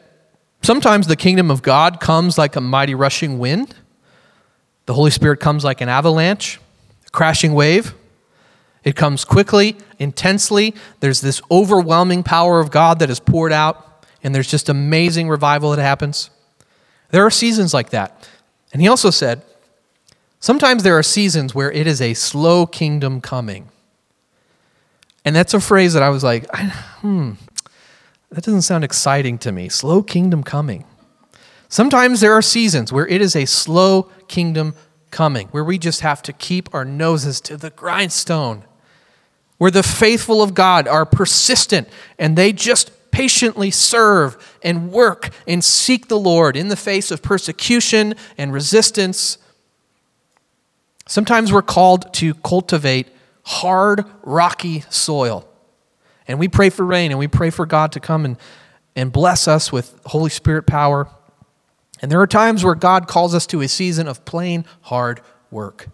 Sometimes 0.62 1.08
the 1.08 1.15
kingdom 1.15 1.50
of 1.50 1.63
God 1.63 2.00
comes 2.00 2.38
like 2.38 2.56
a 2.56 2.62
mighty 2.62 2.94
rushing 2.94 3.39
wind, 3.39 3.74
the 4.86 4.94
Holy 4.94 5.10
Spirit 5.10 5.39
comes 5.39 5.63
like 5.63 5.82
an 5.82 5.89
avalanche, 5.89 6.60
a 7.08 7.10
crashing 7.10 7.56
wave. 7.56 7.96
It 8.86 8.96
comes 8.96 9.25
quickly, 9.25 9.75
intensely. 9.98 10.75
There's 11.00 11.20
this 11.20 11.42
overwhelming 11.50 12.22
power 12.22 12.60
of 12.60 12.70
God 12.70 13.00
that 13.00 13.10
is 13.10 13.20
poured 13.20 13.51
out, 13.51 14.06
and 14.24 14.34
there's 14.34 14.50
just 14.50 14.70
amazing 14.70 15.27
revival 15.27 15.72
that 15.72 15.82
happens. 15.82 16.30
There 17.10 17.25
are 17.25 17.32
seasons 17.32 17.74
like 17.74 17.89
that. 17.89 18.30
And 18.72 18.82
he 18.82 18.88
also 18.88 19.10
said, 19.10 19.42
sometimes 20.39 20.84
there 20.84 20.98
are 20.98 21.04
seasons 21.04 21.56
where 21.56 21.72
it 21.72 21.88
is 21.88 22.00
a 22.00 22.13
slow 22.13 22.68
kingdom 22.68 23.22
coming. 23.22 23.70
And 25.25 25.36
that's 25.36 25.56
a 25.56 25.60
phrase 25.60 25.94
that 25.94 26.04
I 26.04 26.10
was 26.10 26.24
like, 26.24 26.46
hmm, 27.01 27.32
that 28.30 28.44
doesn't 28.44 28.62
sound 28.62 28.84
exciting 28.84 29.39
to 29.39 29.51
me. 29.51 29.68
Slow 29.70 30.04
kingdom 30.04 30.44
coming. 30.44 30.86
Sometimes 31.70 32.22
there 32.22 32.34
are 32.34 32.44
seasons 32.44 32.94
where 32.94 33.08
it 33.08 33.22
is 33.22 33.36
a 33.36 33.46
slow 33.46 34.04
kingdom 34.27 34.75
coming, 35.10 35.48
where 35.48 35.63
we 35.63 35.80
just 35.80 36.01
have 36.01 36.22
to 36.22 36.34
keep 36.34 36.72
our 36.75 36.86
noses 36.86 37.42
to 37.42 37.58
the 37.58 37.72
grindstone 37.72 38.63
where 39.58 39.72
the 39.72 39.84
faithful 39.84 40.42
of 40.42 40.54
God 40.54 40.88
are 40.88 41.06
persistent 41.06 41.88
and 42.20 42.38
they 42.38 42.52
just 42.52 42.92
patiently 43.12 43.72
serve 43.72 44.58
and 44.62 44.92
work 44.92 45.30
and 45.48 45.64
seek 45.64 46.10
the 46.10 46.20
Lord 46.20 46.58
in 46.58 46.68
the 46.68 46.76
face 46.76 47.12
of 47.12 47.22
persecution 47.22 48.14
and 48.38 48.52
resistance. 48.52 49.38
Sometimes 51.08 51.54
we're 51.54 51.62
called 51.62 52.14
to 52.16 52.34
cultivate 52.34 53.08
hard, 53.44 54.04
rocky 54.24 54.84
soil. 54.90 55.48
And 56.28 56.40
we 56.40 56.50
pray 56.50 56.70
for 56.70 56.84
rain 56.84 57.12
and 57.12 57.20
we 57.20 57.28
pray 57.28 57.52
for 57.52 57.66
God 57.66 57.94
to 57.94 58.02
come 58.02 58.26
and, 58.26 58.38
and 58.96 59.14
bless 59.14 59.48
us 59.48 59.72
with 59.72 59.98
Holy 60.08 60.30
Spirit 60.30 60.68
power. 60.68 61.08
And 62.02 62.12
there 62.12 62.20
are 62.20 62.28
times 62.28 62.66
where 62.66 62.76
God 62.76 63.08
calls 63.08 63.34
us 63.34 63.48
to 63.48 63.62
a 63.62 63.68
season 63.70 64.10
of 64.10 64.26
plain, 64.26 64.66
hard 64.82 65.22
work. 65.52 65.88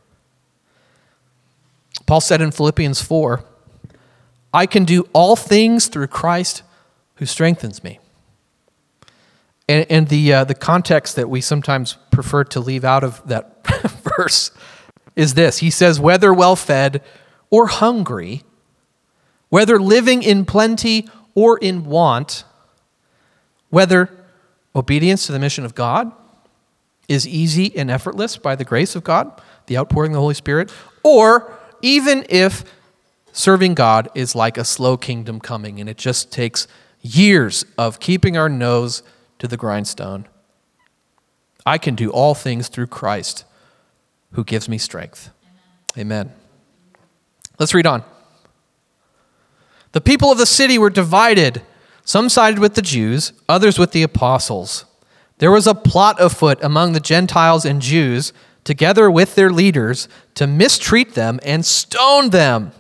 Paul 2.08 2.22
said 2.22 2.41
in 2.41 2.50
Philippians 2.50 3.01
4 3.01 3.44
I 4.53 4.65
can 4.65 4.86
do 4.86 5.08
all 5.13 5.36
things 5.36 5.88
through 5.88 6.08
Christ 6.08 6.63
who 7.15 7.25
strengthens 7.25 7.84
me. 7.84 8.00
And, 9.70 9.86
and 9.89 10.08
the, 10.10 10.34
uh, 10.34 10.43
the 10.43 10.55
context 10.55 11.15
that 11.15 11.29
we 11.29 11.39
sometimes 11.39 11.98
prefer 12.12 12.43
to 12.46 12.60
leave 12.60 12.84
out 12.84 13.03
of 13.03 13.25
that 13.27 13.65
verse 14.17 14.51
is 15.15 15.34
this 15.34 15.60
He 15.60 15.70
says, 15.70 16.00
Whether 16.00 16.34
well 16.34 16.55
fed 16.55 17.01
or 17.50 17.67
hungry, 17.67 18.43
whether 19.50 19.79
living 19.79 20.24
in 20.24 20.46
plenty 20.46 21.08
or 21.36 21.58
in 21.58 21.86
want, 21.86 22.43
whether 23.70 24.10
obedience 24.75 25.25
to 25.27 25.31
the 25.31 25.39
mission 25.39 25.63
of 25.63 25.75
God 25.75 26.12
is 27.08 27.27
easy 27.27 27.75
and 27.75 27.91
effortless 27.91 28.38
by 28.38 28.55
the 28.55 28.63
grace 28.63 28.96
of 28.96 29.03
God, 29.03 29.41
the 29.67 29.77
outpouring 29.77 30.12
of 30.12 30.15
the 30.15 30.22
Holy 30.22 30.34
Spirit, 30.34 30.72
or 31.03 31.58
even 31.81 32.25
if 32.29 32.63
serving 33.31 33.73
God 33.75 34.09
is 34.15 34.35
like 34.35 34.57
a 34.57 34.65
slow 34.65 34.97
kingdom 34.97 35.39
coming 35.39 35.79
and 35.79 35.89
it 35.89 35.97
just 35.97 36.31
takes 36.31 36.67
years 37.01 37.65
of 37.77 38.00
keeping 38.00 38.38
our 38.38 38.50
nose 38.50 39.03
to 39.39 39.47
the 39.47 39.57
grindstone. 39.57 40.27
I 41.65 41.77
can 41.77 41.95
do 41.95 42.09
all 42.09 42.33
things 42.33 42.67
through 42.67 42.88
Christ 42.88 43.45
who 44.31 44.43
gives 44.43 44.67
me 44.69 44.77
strength. 44.77 45.29
Amen. 45.97 46.31
Let's 47.59 47.73
read 47.73 47.85
on. 47.85 48.03
The 49.91 50.01
people 50.01 50.31
of 50.31 50.38
the 50.38 50.45
city 50.45 50.77
were 50.77 50.89
divided. 50.89 51.61
Some 52.05 52.29
sided 52.29 52.59
with 52.59 52.75
the 52.75 52.81
Jews, 52.81 53.33
others 53.47 53.77
with 53.77 53.91
the 53.91 54.03
apostles. 54.03 54.85
There 55.38 55.51
was 55.51 55.67
a 55.67 55.75
plot 55.75 56.17
afoot 56.19 56.59
among 56.63 56.93
the 56.93 57.00
Gentiles 57.00 57.65
and 57.65 57.81
Jews, 57.81 58.31
together 58.63 59.09
with 59.11 59.35
their 59.35 59.50
leaders, 59.50 60.07
to 60.35 60.47
mistreat 60.47 61.13
them 61.13 61.39
and 61.43 61.65
stone 61.65 62.29
them. 62.29 62.71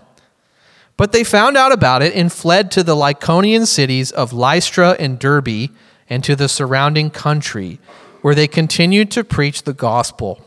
But 1.01 1.13
they 1.13 1.23
found 1.23 1.57
out 1.57 1.71
about 1.71 2.03
it 2.03 2.13
and 2.13 2.31
fled 2.31 2.69
to 2.73 2.83
the 2.83 2.93
Lycaonian 2.95 3.65
cities 3.65 4.11
of 4.11 4.33
Lystra 4.33 4.91
and 4.99 5.17
Derbe 5.17 5.71
and 6.07 6.23
to 6.23 6.35
the 6.35 6.47
surrounding 6.47 7.09
country, 7.09 7.79
where 8.21 8.35
they 8.35 8.47
continued 8.47 9.09
to 9.09 9.23
preach 9.23 9.63
the 9.63 9.73
gospel. 9.73 10.45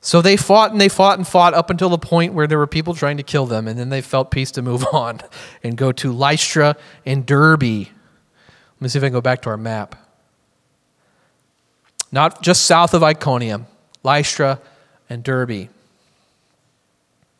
So 0.00 0.22
they 0.22 0.36
fought 0.36 0.70
and 0.70 0.80
they 0.80 0.88
fought 0.88 1.18
and 1.18 1.26
fought 1.26 1.52
up 1.52 1.68
until 1.68 1.88
the 1.88 1.98
point 1.98 2.32
where 2.32 2.46
there 2.46 2.58
were 2.58 2.68
people 2.68 2.94
trying 2.94 3.16
to 3.16 3.24
kill 3.24 3.44
them, 3.44 3.66
and 3.66 3.76
then 3.76 3.88
they 3.88 4.02
felt 4.02 4.30
peace 4.30 4.52
to 4.52 4.62
move 4.62 4.86
on 4.92 5.18
and 5.64 5.76
go 5.76 5.90
to 5.90 6.12
Lystra 6.12 6.76
and 7.04 7.26
Derbe. 7.26 7.60
Let 7.60 7.88
me 8.78 8.88
see 8.88 9.00
if 9.00 9.02
I 9.02 9.08
can 9.08 9.14
go 9.14 9.20
back 9.20 9.42
to 9.42 9.50
our 9.50 9.56
map. 9.56 9.96
Not 12.12 12.40
just 12.40 12.66
south 12.66 12.94
of 12.94 13.02
Iconium, 13.02 13.66
Lystra 14.04 14.60
and 15.10 15.24
Derbe, 15.24 15.70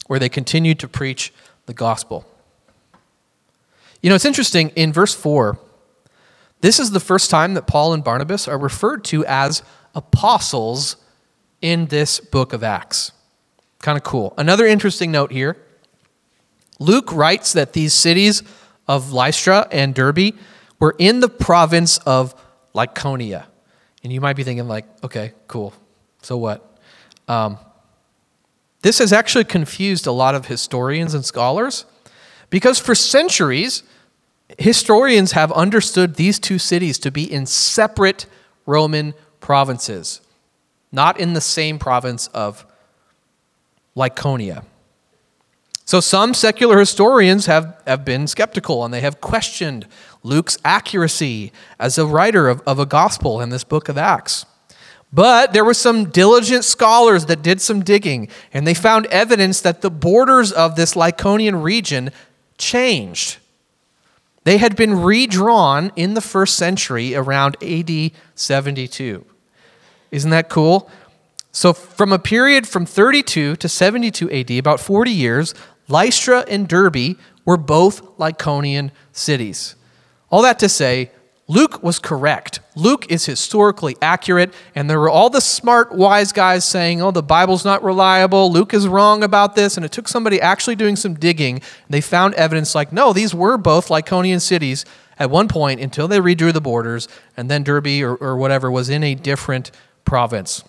where 0.09 0.19
they 0.19 0.29
continued 0.29 0.81
to 0.81 0.89
preach 0.89 1.33
the 1.67 1.75
gospel. 1.75 2.27
You 4.03 4.11
know, 4.11 4.17
it's 4.17 4.25
interesting, 4.25 4.71
in 4.71 4.93
verse 4.93 5.15
4, 5.15 5.59
this 6.61 6.79
is 6.79 6.91
the 6.91 7.01
first 7.01 7.31
time 7.31 7.55
that 7.55 7.67
Paul 7.67 7.93
and 7.93 8.03
Barnabas 8.03 8.49
are 8.49 8.59
referred 8.59 9.05
to 9.05 9.25
as 9.27 9.63
apostles 9.95 10.97
in 11.61 11.87
this 11.87 12.21
book 12.21 12.53
of 12.53 12.63
Acts. 12.63 13.13
Kind 13.81 13.99
of 13.99 14.05
cool. 14.05 14.35
Another 14.37 14.67
interesting 14.67 15.11
note 15.11 15.31
here 15.31 15.57
Luke 16.79 17.13
writes 17.13 17.53
that 17.53 17.73
these 17.73 17.93
cities 17.93 18.43
of 18.89 19.13
Lystra 19.13 19.67
and 19.71 19.95
Derbe 19.95 20.35
were 20.79 20.95
in 20.99 21.21
the 21.21 21.29
province 21.29 21.99
of 21.99 22.35
Lycaonia. 22.75 23.47
And 24.03 24.13
you 24.13 24.21
might 24.21 24.37
be 24.37 24.43
thinking, 24.43 24.69
like, 24.69 24.87
okay, 25.03 25.33
cool. 25.47 25.73
So 26.23 26.37
what? 26.37 26.79
Um, 27.29 27.59
this 28.85 28.99
has 28.99 29.13
actually 29.13 29.45
confused 29.45 30.07
a 30.07 30.13
lot 30.13 30.35
of 30.35 30.47
historians 30.47 31.15
and 31.15 31.25
scholars 31.25 31.87
because 32.51 32.79
for 32.79 32.95
centuries, 32.95 33.83
historians 34.59 35.33
have 35.33 35.51
understood 35.53 36.15
these 36.15 36.39
two 36.39 36.59
cities 36.59 36.99
to 36.99 37.11
be 37.11 37.25
in 37.25 37.47
separate 37.47 38.27
Roman 38.67 39.15
provinces 39.41 40.21
not 40.95 41.19
in 41.19 41.33
the 41.33 41.41
same 41.41 41.79
province 41.79 42.29
of 42.29 42.65
Lycaonia. 43.97 44.65
So 45.85 45.99
some 46.01 46.33
secular 46.33 46.79
historians 46.79 47.47
have, 47.47 47.83
have 47.85 48.05
been 48.05 48.29
skeptical 48.29 48.85
and 48.85 48.95
they 48.95 49.01
have 49.01 49.21
questioned 49.21 49.87
Luke's 50.23 50.57
accuracy 50.65 51.53
as 51.81 51.99
a 51.99 52.07
writer 52.07 52.49
of, 52.49 52.63
of 52.65 52.79
a 52.79 52.87
gospel 52.87 53.41
in 53.41 53.51
this 53.51 53.65
book 53.65 53.89
of 53.89 53.99
Acts. 53.99 54.47
But 55.15 55.53
there 55.53 55.65
were 55.65 55.75
some 55.75 56.11
diligent 56.11 56.65
scholars 56.65 57.27
that 57.27 57.41
did 57.41 57.61
some 57.61 57.85
digging, 57.85 58.29
and 58.53 58.67
they 58.67 58.75
found 58.75 59.07
evidence 59.07 59.61
that 59.61 59.81
the 59.81 59.91
borders 59.91 60.51
of 60.51 60.75
this 60.75 60.95
Lycaonian 60.95 61.63
region 61.63 62.11
changed. 62.59 63.39
They 64.43 64.59
had 64.59 64.75
been 64.75 65.03
redrawn 65.03 65.93
in 65.95 66.15
the 66.15 66.21
first 66.21 66.57
century 66.57 67.15
around 67.15 67.57
AD 67.63 68.11
72. 68.35 69.25
Isn't 70.11 70.31
that 70.31 70.49
cool? 70.49 70.91
So, 71.53 71.73
from 71.73 72.13
a 72.13 72.19
period 72.19 72.67
from 72.67 72.85
32 72.85 73.55
to 73.55 73.69
72 73.69 74.31
AD, 74.33 74.51
about 74.51 74.81
40 74.81 75.13
years, 75.13 75.55
Lystra 75.87 76.45
and 76.49 76.67
Derbe 76.67 77.17
were 77.45 77.57
both 77.57 78.03
Lycaonian 78.19 78.91
cities. 79.13 79.77
All 80.31 80.43
that 80.43 80.59
to 80.59 80.69
say, 80.69 81.13
Luke 81.47 81.83
was 81.83 81.99
correct. 81.99 82.61
Luke 82.75 83.11
is 83.11 83.27
historically 83.27 83.97
accurate, 84.01 84.55
and 84.75 84.89
there 84.89 84.99
were 84.99 85.11
all 85.11 85.29
the 85.29 85.43
smart, 85.43 85.93
wise 85.93 86.33
guys 86.33 86.65
saying, 86.65 87.03
oh, 87.03 87.11
the 87.11 87.23
Bible's 87.23 87.67
not 87.67 87.85
reliable, 87.85 88.51
Luke 88.51 88.73
is 88.73 88.89
wrong 88.89 89.23
about 89.23 89.55
this, 89.55 89.77
and 89.77 89.85
it 89.85 89.93
took 89.93 90.09
somebody 90.09 90.41
actually 90.41 90.75
doing 90.75 90.97
some 90.97 91.15
digging. 91.15 91.61
They 91.91 92.01
found 92.01 92.33
evidence 92.35 92.75
like, 92.75 92.93
no, 92.93 93.13
these 93.13 93.35
were 93.35 93.59
both 93.59 93.89
Lycaonian 93.89 94.41
cities 94.41 94.87
at 95.19 95.31
one 95.31 95.47
point 95.47 95.81
until 95.81 96.09
they 96.09 96.19
redrew 96.19 96.53
the 96.53 96.63
borders, 96.63 97.09
and 97.37 97.51
then 97.51 97.63
Derbe 97.63 98.03
or, 98.03 98.17
or 98.17 98.37
whatever 98.39 98.71
was 98.71 98.89
in 98.89 99.05
a 99.05 99.15
different 99.15 99.71
province. 100.07 100.65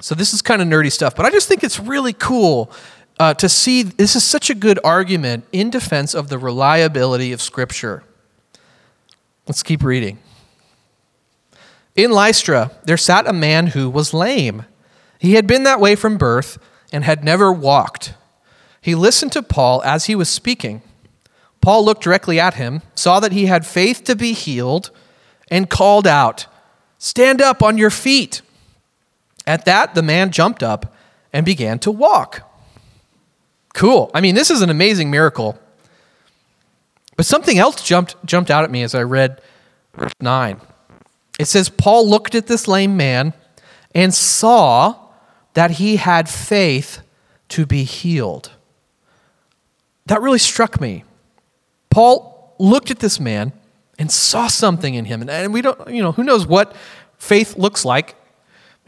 So 0.00 0.14
this 0.14 0.32
is 0.32 0.42
kind 0.42 0.62
of 0.62 0.68
nerdy 0.68 0.92
stuff, 0.92 1.16
but 1.16 1.26
I 1.26 1.30
just 1.30 1.48
think 1.48 1.64
it's 1.64 1.80
really 1.80 2.12
cool 2.12 2.70
uh, 3.18 3.34
to 3.34 3.48
see 3.48 3.82
this 3.82 4.14
is 4.14 4.22
such 4.22 4.48
a 4.48 4.54
good 4.54 4.78
argument 4.84 5.44
in 5.50 5.70
defense 5.70 6.14
of 6.14 6.28
the 6.28 6.38
reliability 6.38 7.32
of 7.32 7.42
Scripture. 7.42 8.04
Let's 9.48 9.62
keep 9.62 9.82
reading. 9.82 10.18
In 11.96 12.12
Lystra, 12.12 12.70
there 12.84 12.98
sat 12.98 13.26
a 13.26 13.32
man 13.32 13.68
who 13.68 13.88
was 13.88 14.12
lame. 14.12 14.66
He 15.18 15.32
had 15.32 15.46
been 15.46 15.62
that 15.64 15.80
way 15.80 15.96
from 15.96 16.18
birth 16.18 16.58
and 16.92 17.02
had 17.02 17.24
never 17.24 17.50
walked. 17.50 18.14
He 18.80 18.94
listened 18.94 19.32
to 19.32 19.42
Paul 19.42 19.82
as 19.84 20.04
he 20.04 20.14
was 20.14 20.28
speaking. 20.28 20.82
Paul 21.60 21.84
looked 21.84 22.02
directly 22.04 22.38
at 22.38 22.54
him, 22.54 22.82
saw 22.94 23.20
that 23.20 23.32
he 23.32 23.46
had 23.46 23.66
faith 23.66 24.04
to 24.04 24.14
be 24.14 24.32
healed, 24.32 24.90
and 25.50 25.68
called 25.68 26.06
out, 26.06 26.46
Stand 26.98 27.40
up 27.40 27.62
on 27.62 27.78
your 27.78 27.90
feet. 27.90 28.42
At 29.46 29.64
that, 29.64 29.94
the 29.94 30.02
man 30.02 30.30
jumped 30.30 30.62
up 30.62 30.94
and 31.32 31.46
began 31.46 31.78
to 31.80 31.90
walk. 31.90 32.42
Cool. 33.72 34.10
I 34.12 34.20
mean, 34.20 34.34
this 34.34 34.50
is 34.50 34.62
an 34.62 34.70
amazing 34.70 35.10
miracle. 35.10 35.58
But 37.18 37.26
something 37.26 37.58
else 37.58 37.82
jumped, 37.82 38.16
jumped 38.24 38.50
out 38.50 38.64
at 38.64 38.70
me 38.70 38.82
as 38.82 38.94
I 38.94 39.02
read 39.02 39.42
verse 39.94 40.14
9. 40.20 40.58
It 41.38 41.44
says, 41.44 41.68
Paul 41.68 42.08
looked 42.08 42.34
at 42.34 42.46
this 42.46 42.66
lame 42.66 42.96
man 42.96 43.34
and 43.94 44.14
saw 44.14 44.96
that 45.52 45.72
he 45.72 45.96
had 45.96 46.30
faith 46.30 47.00
to 47.50 47.66
be 47.66 47.84
healed. 47.84 48.52
That 50.06 50.22
really 50.22 50.38
struck 50.38 50.80
me. 50.80 51.04
Paul 51.90 52.54
looked 52.58 52.90
at 52.90 53.00
this 53.00 53.20
man 53.20 53.52
and 53.98 54.10
saw 54.10 54.46
something 54.46 54.94
in 54.94 55.04
him. 55.04 55.28
And 55.28 55.52
we 55.52 55.60
don't, 55.60 55.90
you 55.92 56.02
know, 56.02 56.12
who 56.12 56.24
knows 56.24 56.46
what 56.46 56.74
faith 57.18 57.58
looks 57.58 57.84
like 57.84 58.14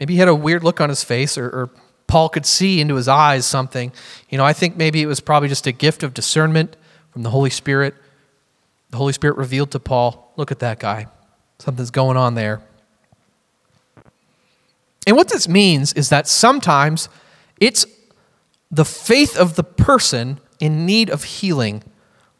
Maybe 0.01 0.15
he 0.15 0.19
had 0.19 0.29
a 0.29 0.33
weird 0.35 0.63
look 0.63 0.81
on 0.81 0.89
his 0.89 1.03
face, 1.03 1.37
or, 1.37 1.45
or 1.45 1.69
Paul 2.07 2.27
could 2.27 2.47
see 2.47 2.81
into 2.81 2.95
his 2.95 3.07
eyes 3.07 3.45
something. 3.45 3.91
You 4.29 4.39
know, 4.39 4.43
I 4.43 4.51
think 4.51 4.75
maybe 4.75 4.99
it 4.99 5.05
was 5.05 5.19
probably 5.19 5.47
just 5.47 5.67
a 5.67 5.71
gift 5.71 6.01
of 6.01 6.15
discernment 6.15 6.75
from 7.11 7.21
the 7.21 7.29
Holy 7.29 7.51
Spirit. 7.51 7.93
The 8.91 8.97
Holy 8.97 9.13
Spirit 9.13 9.37
revealed 9.37 9.71
to 9.71 9.79
Paul, 9.79 10.33
look 10.35 10.51
at 10.51 10.59
that 10.59 10.79
guy. 10.79 11.07
Something's 11.59 11.91
going 11.91 12.17
on 12.17 12.35
there. 12.35 12.61
And 15.07 15.15
what 15.15 15.29
this 15.29 15.47
means 15.47 15.93
is 15.93 16.09
that 16.09 16.27
sometimes 16.27 17.09
it's 17.59 17.85
the 18.69 18.85
faith 18.85 19.37
of 19.37 19.55
the 19.55 19.63
person 19.63 20.39
in 20.59 20.85
need 20.85 21.09
of 21.09 21.23
healing 21.23 21.83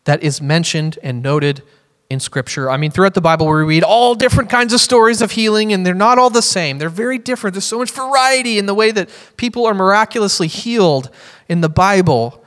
that 0.03 0.23
is 0.23 0.41
mentioned 0.41 0.99
and 1.01 1.23
noted 1.23 1.63
in 2.09 2.19
Scripture. 2.19 2.69
I 2.69 2.75
mean, 2.75 2.91
throughout 2.91 3.13
the 3.13 3.21
Bible, 3.21 3.47
we 3.47 3.63
read 3.63 3.83
all 3.83 4.15
different 4.15 4.49
kinds 4.49 4.73
of 4.73 4.81
stories 4.81 5.21
of 5.21 5.31
healing, 5.31 5.71
and 5.71 5.85
they're 5.85 5.93
not 5.93 6.19
all 6.19 6.29
the 6.29 6.41
same. 6.41 6.77
They're 6.77 6.89
very 6.89 7.17
different. 7.17 7.53
There's 7.53 7.65
so 7.65 7.79
much 7.79 7.91
variety 7.91 8.57
in 8.57 8.65
the 8.65 8.73
way 8.73 8.91
that 8.91 9.09
people 9.37 9.65
are 9.65 9.73
miraculously 9.73 10.47
healed 10.47 11.09
in 11.47 11.61
the 11.61 11.69
Bible. 11.69 12.40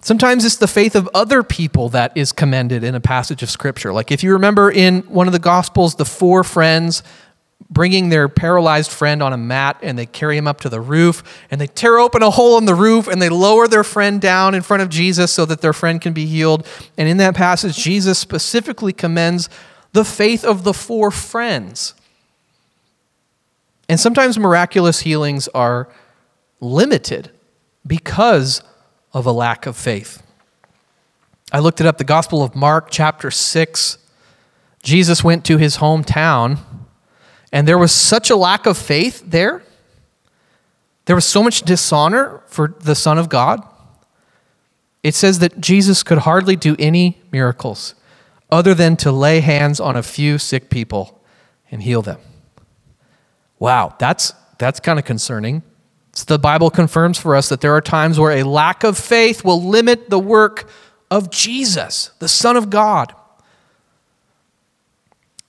Sometimes 0.00 0.44
it's 0.44 0.56
the 0.56 0.68
faith 0.68 0.94
of 0.94 1.08
other 1.14 1.42
people 1.42 1.88
that 1.88 2.16
is 2.16 2.32
commended 2.32 2.84
in 2.84 2.94
a 2.94 3.00
passage 3.00 3.42
of 3.42 3.50
Scripture. 3.50 3.92
Like 3.92 4.12
if 4.12 4.22
you 4.22 4.32
remember 4.34 4.70
in 4.70 5.02
one 5.02 5.26
of 5.26 5.32
the 5.32 5.38
Gospels, 5.38 5.96
the 5.96 6.04
four 6.04 6.44
friends 6.44 7.02
bringing 7.68 8.10
their 8.10 8.28
paralyzed 8.28 8.90
friend 8.90 9.22
on 9.22 9.32
a 9.32 9.36
mat 9.36 9.78
and 9.82 9.98
they 9.98 10.06
carry 10.06 10.36
him 10.36 10.46
up 10.46 10.60
to 10.60 10.68
the 10.68 10.80
roof 10.80 11.44
and 11.50 11.60
they 11.60 11.66
tear 11.66 11.98
open 11.98 12.22
a 12.22 12.30
hole 12.30 12.58
in 12.58 12.64
the 12.64 12.74
roof 12.74 13.08
and 13.08 13.20
they 13.20 13.28
lower 13.28 13.66
their 13.66 13.82
friend 13.82 14.20
down 14.20 14.54
in 14.54 14.62
front 14.62 14.82
of 14.82 14.88
Jesus 14.88 15.32
so 15.32 15.44
that 15.44 15.60
their 15.60 15.72
friend 15.72 16.00
can 16.00 16.12
be 16.12 16.26
healed. 16.26 16.66
And 16.96 17.08
in 17.08 17.16
that 17.16 17.34
passage, 17.34 17.76
Jesus 17.76 18.18
specifically 18.18 18.92
commends 18.92 19.48
the 19.92 20.04
faith 20.04 20.44
of 20.44 20.62
the 20.62 20.74
four 20.74 21.10
friends. 21.10 21.94
And 23.88 23.98
sometimes 23.98 24.38
miraculous 24.38 25.00
healings 25.00 25.48
are 25.48 25.88
limited 26.60 27.30
because 27.86 28.62
of 29.16 29.24
a 29.24 29.32
lack 29.32 29.64
of 29.64 29.74
faith. 29.78 30.22
I 31.50 31.58
looked 31.58 31.80
it 31.80 31.86
up, 31.86 31.96
the 31.96 32.04
Gospel 32.04 32.42
of 32.42 32.54
Mark, 32.54 32.88
chapter 32.90 33.30
6. 33.30 33.96
Jesus 34.82 35.24
went 35.24 35.42
to 35.46 35.56
his 35.56 35.78
hometown 35.78 36.58
and 37.50 37.66
there 37.66 37.78
was 37.78 37.92
such 37.92 38.28
a 38.28 38.36
lack 38.36 38.66
of 38.66 38.76
faith 38.76 39.22
there. 39.26 39.62
There 41.06 41.16
was 41.16 41.24
so 41.24 41.42
much 41.42 41.62
dishonor 41.62 42.42
for 42.46 42.74
the 42.80 42.94
Son 42.94 43.16
of 43.16 43.30
God. 43.30 43.66
It 45.02 45.14
says 45.14 45.38
that 45.38 45.62
Jesus 45.62 46.02
could 46.02 46.18
hardly 46.18 46.54
do 46.54 46.76
any 46.78 47.22
miracles 47.32 47.94
other 48.50 48.74
than 48.74 48.98
to 48.98 49.10
lay 49.10 49.40
hands 49.40 49.80
on 49.80 49.96
a 49.96 50.02
few 50.02 50.36
sick 50.36 50.68
people 50.68 51.22
and 51.70 51.82
heal 51.82 52.02
them. 52.02 52.18
Wow, 53.58 53.94
that's, 53.98 54.34
that's 54.58 54.78
kind 54.78 54.98
of 54.98 55.06
concerning. 55.06 55.62
So 56.16 56.24
the 56.24 56.38
Bible 56.38 56.70
confirms 56.70 57.18
for 57.18 57.36
us 57.36 57.50
that 57.50 57.60
there 57.60 57.74
are 57.74 57.82
times 57.82 58.18
where 58.18 58.38
a 58.38 58.42
lack 58.42 58.84
of 58.84 58.96
faith 58.96 59.44
will 59.44 59.62
limit 59.62 60.08
the 60.08 60.18
work 60.18 60.66
of 61.10 61.30
Jesus, 61.30 62.10
the 62.20 62.26
Son 62.28 62.56
of 62.56 62.70
God. 62.70 63.14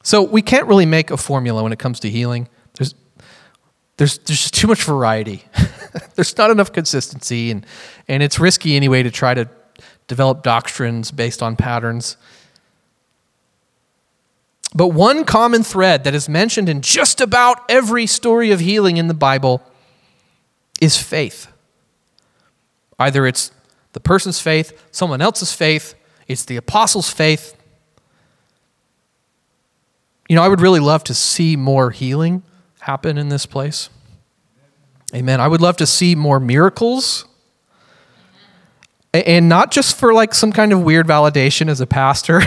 So 0.03 0.23
we 0.23 0.41
can't 0.41 0.67
really 0.67 0.85
make 0.85 1.09
a 1.09 1.15
formula 1.15 1.63
when 1.63 1.71
it 1.71 1.79
comes 1.79 2.01
to 2.01 2.09
healing. 2.09 2.49
There's, 2.73 2.95
there's, 3.95 4.17
there's 4.17 4.41
just 4.41 4.55
too 4.55 4.67
much 4.67 4.83
variety. 4.83 5.45
there's 6.15 6.37
not 6.37 6.51
enough 6.51 6.73
consistency, 6.73 7.49
and, 7.49 7.65
and 8.09 8.21
it's 8.21 8.37
risky 8.37 8.75
anyway 8.75 9.03
to 9.03 9.11
try 9.11 9.33
to 9.33 9.47
develop 10.07 10.43
doctrines 10.43 11.11
based 11.11 11.41
on 11.41 11.55
patterns. 11.55 12.17
But 14.75 14.89
one 14.89 15.23
common 15.23 15.63
thread 15.63 16.03
that 16.03 16.13
is 16.13 16.27
mentioned 16.27 16.67
in 16.67 16.81
just 16.81 17.21
about 17.21 17.63
every 17.71 18.05
story 18.05 18.51
of 18.51 18.59
healing 18.59 18.97
in 18.97 19.07
the 19.07 19.13
Bible 19.13 19.63
is 20.81 20.97
faith. 20.97 21.47
Either 22.99 23.25
it's 23.27 23.51
the 23.93 23.99
person's 23.99 24.39
faith, 24.39 24.87
someone 24.91 25.21
else's 25.21 25.53
faith, 25.53 25.95
it's 26.27 26.45
the 26.45 26.57
apostles' 26.57 27.09
faith, 27.09 27.57
you 30.27 30.35
know, 30.35 30.43
I 30.43 30.47
would 30.47 30.61
really 30.61 30.79
love 30.79 31.03
to 31.05 31.13
see 31.13 31.55
more 31.55 31.91
healing 31.91 32.43
happen 32.79 33.17
in 33.17 33.29
this 33.29 33.45
place. 33.45 33.89
Amen. 35.15 35.39
I 35.39 35.47
would 35.47 35.61
love 35.61 35.77
to 35.77 35.87
see 35.87 36.15
more 36.15 36.39
miracles. 36.39 37.25
And 39.13 39.47
not 39.47 39.71
just 39.71 39.97
for 39.97 40.13
like 40.13 40.33
some 40.33 40.51
kind 40.51 40.73
of 40.73 40.83
weird 40.83 41.07
validation 41.07 41.69
as 41.69 41.79
a 41.79 41.87
pastor. 41.87 42.41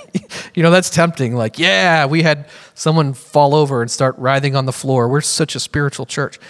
you 0.54 0.62
know, 0.62 0.72
that's 0.72 0.90
tempting. 0.90 1.36
Like, 1.36 1.58
yeah, 1.58 2.06
we 2.06 2.22
had 2.22 2.48
someone 2.74 3.14
fall 3.14 3.54
over 3.54 3.80
and 3.80 3.88
start 3.88 4.18
writhing 4.18 4.56
on 4.56 4.66
the 4.66 4.72
floor. 4.72 5.08
We're 5.08 5.20
such 5.20 5.54
a 5.54 5.60
spiritual 5.60 6.06
church. 6.06 6.40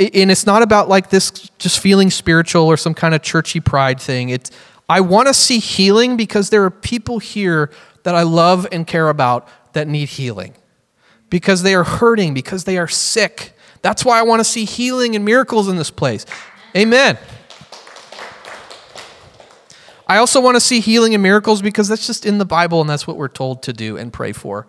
And 0.00 0.30
it's 0.30 0.46
not 0.46 0.62
about 0.62 0.88
like 0.88 1.10
this 1.10 1.30
just 1.58 1.80
feeling 1.80 2.10
spiritual 2.10 2.66
or 2.66 2.76
some 2.76 2.94
kind 2.94 3.14
of 3.14 3.22
churchy 3.22 3.60
pride 3.60 4.00
thing. 4.00 4.28
It's, 4.28 4.50
I 4.88 5.00
want 5.00 5.28
to 5.28 5.34
see 5.34 5.58
healing 5.58 6.16
because 6.16 6.50
there 6.50 6.64
are 6.64 6.70
people 6.70 7.18
here 7.18 7.70
that 8.04 8.14
I 8.14 8.22
love 8.22 8.66
and 8.70 8.86
care 8.86 9.08
about 9.08 9.48
that 9.72 9.88
need 9.88 10.08
healing 10.08 10.54
because 11.30 11.62
they 11.62 11.74
are 11.74 11.84
hurting, 11.84 12.32
because 12.32 12.64
they 12.64 12.78
are 12.78 12.88
sick. 12.88 13.52
That's 13.82 14.04
why 14.04 14.18
I 14.18 14.22
want 14.22 14.40
to 14.40 14.44
see 14.44 14.64
healing 14.64 15.14
and 15.14 15.24
miracles 15.24 15.68
in 15.68 15.76
this 15.76 15.90
place. 15.90 16.24
Amen. 16.76 17.18
I 20.06 20.16
also 20.16 20.40
want 20.40 20.56
to 20.56 20.60
see 20.60 20.80
healing 20.80 21.12
and 21.12 21.22
miracles 21.22 21.60
because 21.60 21.88
that's 21.88 22.06
just 22.06 22.24
in 22.24 22.38
the 22.38 22.46
Bible 22.46 22.80
and 22.80 22.88
that's 22.88 23.06
what 23.06 23.16
we're 23.16 23.28
told 23.28 23.62
to 23.64 23.72
do 23.74 23.98
and 23.98 24.10
pray 24.12 24.32
for. 24.32 24.66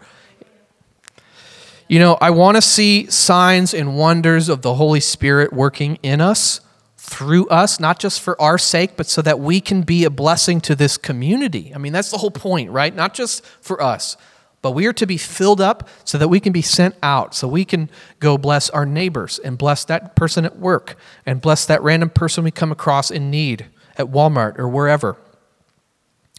You 1.89 1.97
know, 1.97 2.19
I 2.21 2.29
want 2.29 2.55
to 2.55 2.61
see 2.61 3.07
signs 3.07 3.73
and 3.73 3.97
wonders 3.97 4.47
of 4.47 4.61
the 4.61 4.75
Holy 4.75 4.99
Spirit 4.99 5.51
working 5.51 5.97
in 6.03 6.21
us 6.21 6.61
through 6.97 7.47
us, 7.47 7.79
not 7.79 7.97
just 7.97 8.21
for 8.21 8.39
our 8.39 8.59
sake, 8.59 8.95
but 8.95 9.07
so 9.07 9.23
that 9.23 9.39
we 9.39 9.59
can 9.59 9.81
be 9.81 10.03
a 10.03 10.11
blessing 10.11 10.61
to 10.61 10.75
this 10.75 10.97
community. 10.97 11.71
I 11.73 11.79
mean, 11.79 11.91
that's 11.91 12.11
the 12.11 12.19
whole 12.19 12.29
point, 12.29 12.69
right? 12.69 12.93
Not 12.93 13.15
just 13.15 13.43
for 13.43 13.81
us, 13.81 14.17
but 14.61 14.71
we 14.71 14.85
are 14.85 14.93
to 14.93 15.07
be 15.07 15.17
filled 15.17 15.59
up 15.59 15.89
so 16.03 16.19
that 16.19 16.27
we 16.27 16.39
can 16.39 16.53
be 16.53 16.61
sent 16.61 16.93
out, 17.01 17.33
so 17.33 17.47
we 17.47 17.65
can 17.65 17.89
go 18.19 18.37
bless 18.37 18.69
our 18.69 18.85
neighbors 18.85 19.39
and 19.39 19.57
bless 19.57 19.83
that 19.85 20.15
person 20.15 20.45
at 20.45 20.59
work 20.59 20.95
and 21.25 21.41
bless 21.41 21.65
that 21.65 21.81
random 21.81 22.11
person 22.11 22.43
we 22.43 22.51
come 22.51 22.71
across 22.71 23.09
in 23.09 23.31
need 23.31 23.65
at 23.97 24.05
Walmart 24.05 24.59
or 24.59 24.69
wherever. 24.69 25.17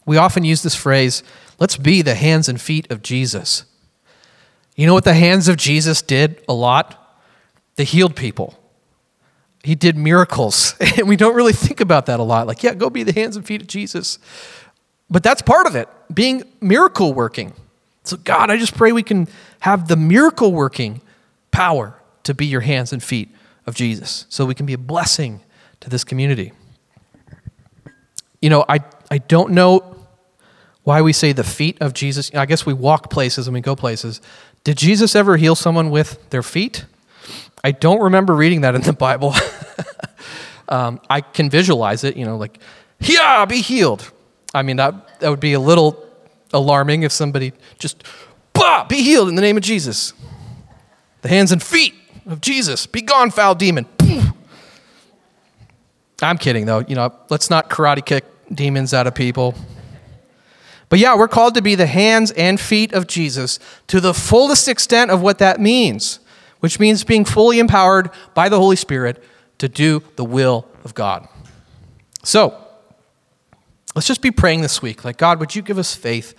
We 0.07 0.17
often 0.17 0.45
use 0.45 0.63
this 0.63 0.77
phrase, 0.77 1.25
let's 1.59 1.77
be 1.77 2.03
the 2.03 2.15
hands 2.15 2.49
and 2.49 2.61
feet 2.61 2.89
of 2.89 3.03
Jesus. 3.03 3.65
You 4.81 4.87
know 4.87 4.95
what 4.95 5.05
the 5.05 5.13
hands 5.13 5.47
of 5.49 5.59
Jesus 5.59 6.01
did 6.01 6.43
a 6.49 6.55
lot? 6.55 7.21
They 7.77 7.85
healed 7.85 8.17
people. 8.17 8.59
He 9.63 9.75
did 9.75 9.95
miracles. 9.95 10.75
And 10.97 11.07
we 11.07 11.17
don't 11.17 11.35
really 11.35 11.53
think 11.53 11.83
about 11.83 12.07
that 12.07 12.19
a 12.19 12.23
lot. 12.23 12.47
Like, 12.47 12.63
yeah, 12.63 12.73
go 12.73 12.89
be 12.89 13.03
the 13.03 13.13
hands 13.13 13.37
and 13.37 13.45
feet 13.45 13.61
of 13.61 13.69
Jesus. 13.69 14.19
But 15.11 15.23
that's 15.23 15.43
part 15.43 15.67
of 15.67 15.77
it, 15.77 15.87
being 16.15 16.45
miracle 16.63 17.13
working. 17.13 17.53
So, 18.05 18.17
God, 18.17 18.51
I 18.51 18.57
just 18.57 18.75
pray 18.75 18.91
we 18.91 19.03
can 19.03 19.29
have 19.61 19.87
the 19.87 19.97
miracle 19.97 20.51
working 20.51 21.03
power 21.51 22.01
to 22.23 22.33
be 22.33 22.47
your 22.47 22.63
hands 22.63 22.91
and 22.95 23.03
feet 23.03 23.29
of 23.67 23.75
Jesus 23.75 24.25
so 24.31 24.47
we 24.47 24.55
can 24.55 24.65
be 24.65 24.73
a 24.73 24.79
blessing 24.79 25.43
to 25.81 25.91
this 25.91 26.05
community. 26.05 26.53
You 28.41 28.49
know, 28.49 28.65
I, 28.67 28.81
I 29.11 29.19
don't 29.19 29.53
know 29.53 30.01
why 30.85 31.03
we 31.03 31.13
say 31.13 31.33
the 31.33 31.45
feet 31.45 31.77
of 31.81 31.93
Jesus. 31.93 32.31
I 32.35 32.47
guess 32.47 32.65
we 32.65 32.73
walk 32.73 33.11
places 33.11 33.47
and 33.47 33.55
we 33.55 33.61
go 33.61 33.77
places. 33.77 34.21
Did 34.65 34.77
Jesus 34.77 35.17
ever 35.17 35.37
heal 35.37 35.55
someone 35.55 35.91
with 35.91 36.31
their 36.31 36.43
feet? 36.43 36.85
I 37.65 37.73
don't 37.73 38.01
remember 38.01 38.35
reading 38.35 38.63
that 38.63 38.75
in 38.75 38.83
the 38.83 38.93
Bible. 38.93 39.35
um, 40.69 41.01
I 41.09 41.21
can 41.21 41.51
visualize 41.51 42.05
it, 42.05 42.17
you 42.17 42.25
know, 42.25 42.37
like, 42.37 42.59
yeah, 43.01 43.45
be 43.45 43.61
healed. 43.61 44.11
I 44.55 44.63
mean, 44.63 44.77
that, 44.77 45.21
that 45.21 45.31
would 45.31 45.41
be 45.41 45.53
a 45.55 45.61
little 45.61 46.07
alarming 46.53 47.03
if 47.03 47.13
somebody 47.13 47.53
just, 47.79 48.05
bah, 48.53 48.85
be 48.85 49.03
healed 49.03 49.29
in 49.29 49.35
the 49.35 49.43
name 49.43 49.57
of 49.57 49.63
Jesus. 49.63 50.13
The 51.23 51.29
hands 51.29 51.53
and 51.53 51.63
feet 51.63 51.95
of 52.27 52.41
Jesus. 52.41 52.87
Be 52.87 53.03
gone, 53.03 53.31
foul 53.31 53.55
demon. 53.55 53.87
I'm 56.23 56.39
kidding, 56.39 56.67
though. 56.67 56.85
You 56.87 56.97
know, 56.97 57.15
let's 57.31 57.49
not 57.49 57.71
karate 57.71 58.05
kick 58.05 58.25
demons 58.53 58.93
out 58.93 59.07
of 59.07 59.15
people. 59.15 59.55
But 60.91 60.99
yeah, 60.99 61.17
we're 61.17 61.29
called 61.29 61.55
to 61.55 61.63
be 61.63 61.75
the 61.75 61.87
hands 61.87 62.33
and 62.33 62.61
feet 62.61 62.93
of 62.93 63.07
Jesus 63.07 63.59
to 63.87 64.01
the 64.01 64.13
fullest 64.13 64.69
extent 64.69 65.11
of 65.11 65.23
what 65.23 65.39
that 65.39 65.59
means 65.61 66.21
which 66.61 66.79
means 66.79 67.05
being 67.05 67.25
fully 67.25 67.59
empowered 67.59 68.11
by 68.35 68.49
the 68.49 68.59
Holy 68.59 68.77
Spirit 68.77 69.23
to 69.59 69.69
do 69.69 70.03
the 70.17 70.25
will 70.25 70.67
of 70.85 70.95
God. 70.95 71.27
So, 72.23 72.55
let's 73.95 74.07
just 74.07 74.23
be 74.23 74.31
praying 74.31 74.61
this 74.61 74.81
week 74.81 75.05
like, 75.05 75.17
God, 75.17 75.41
would 75.41 75.57
you 75.57 75.63
give 75.63 75.79
us 75.79 75.95
faith? 75.95 76.35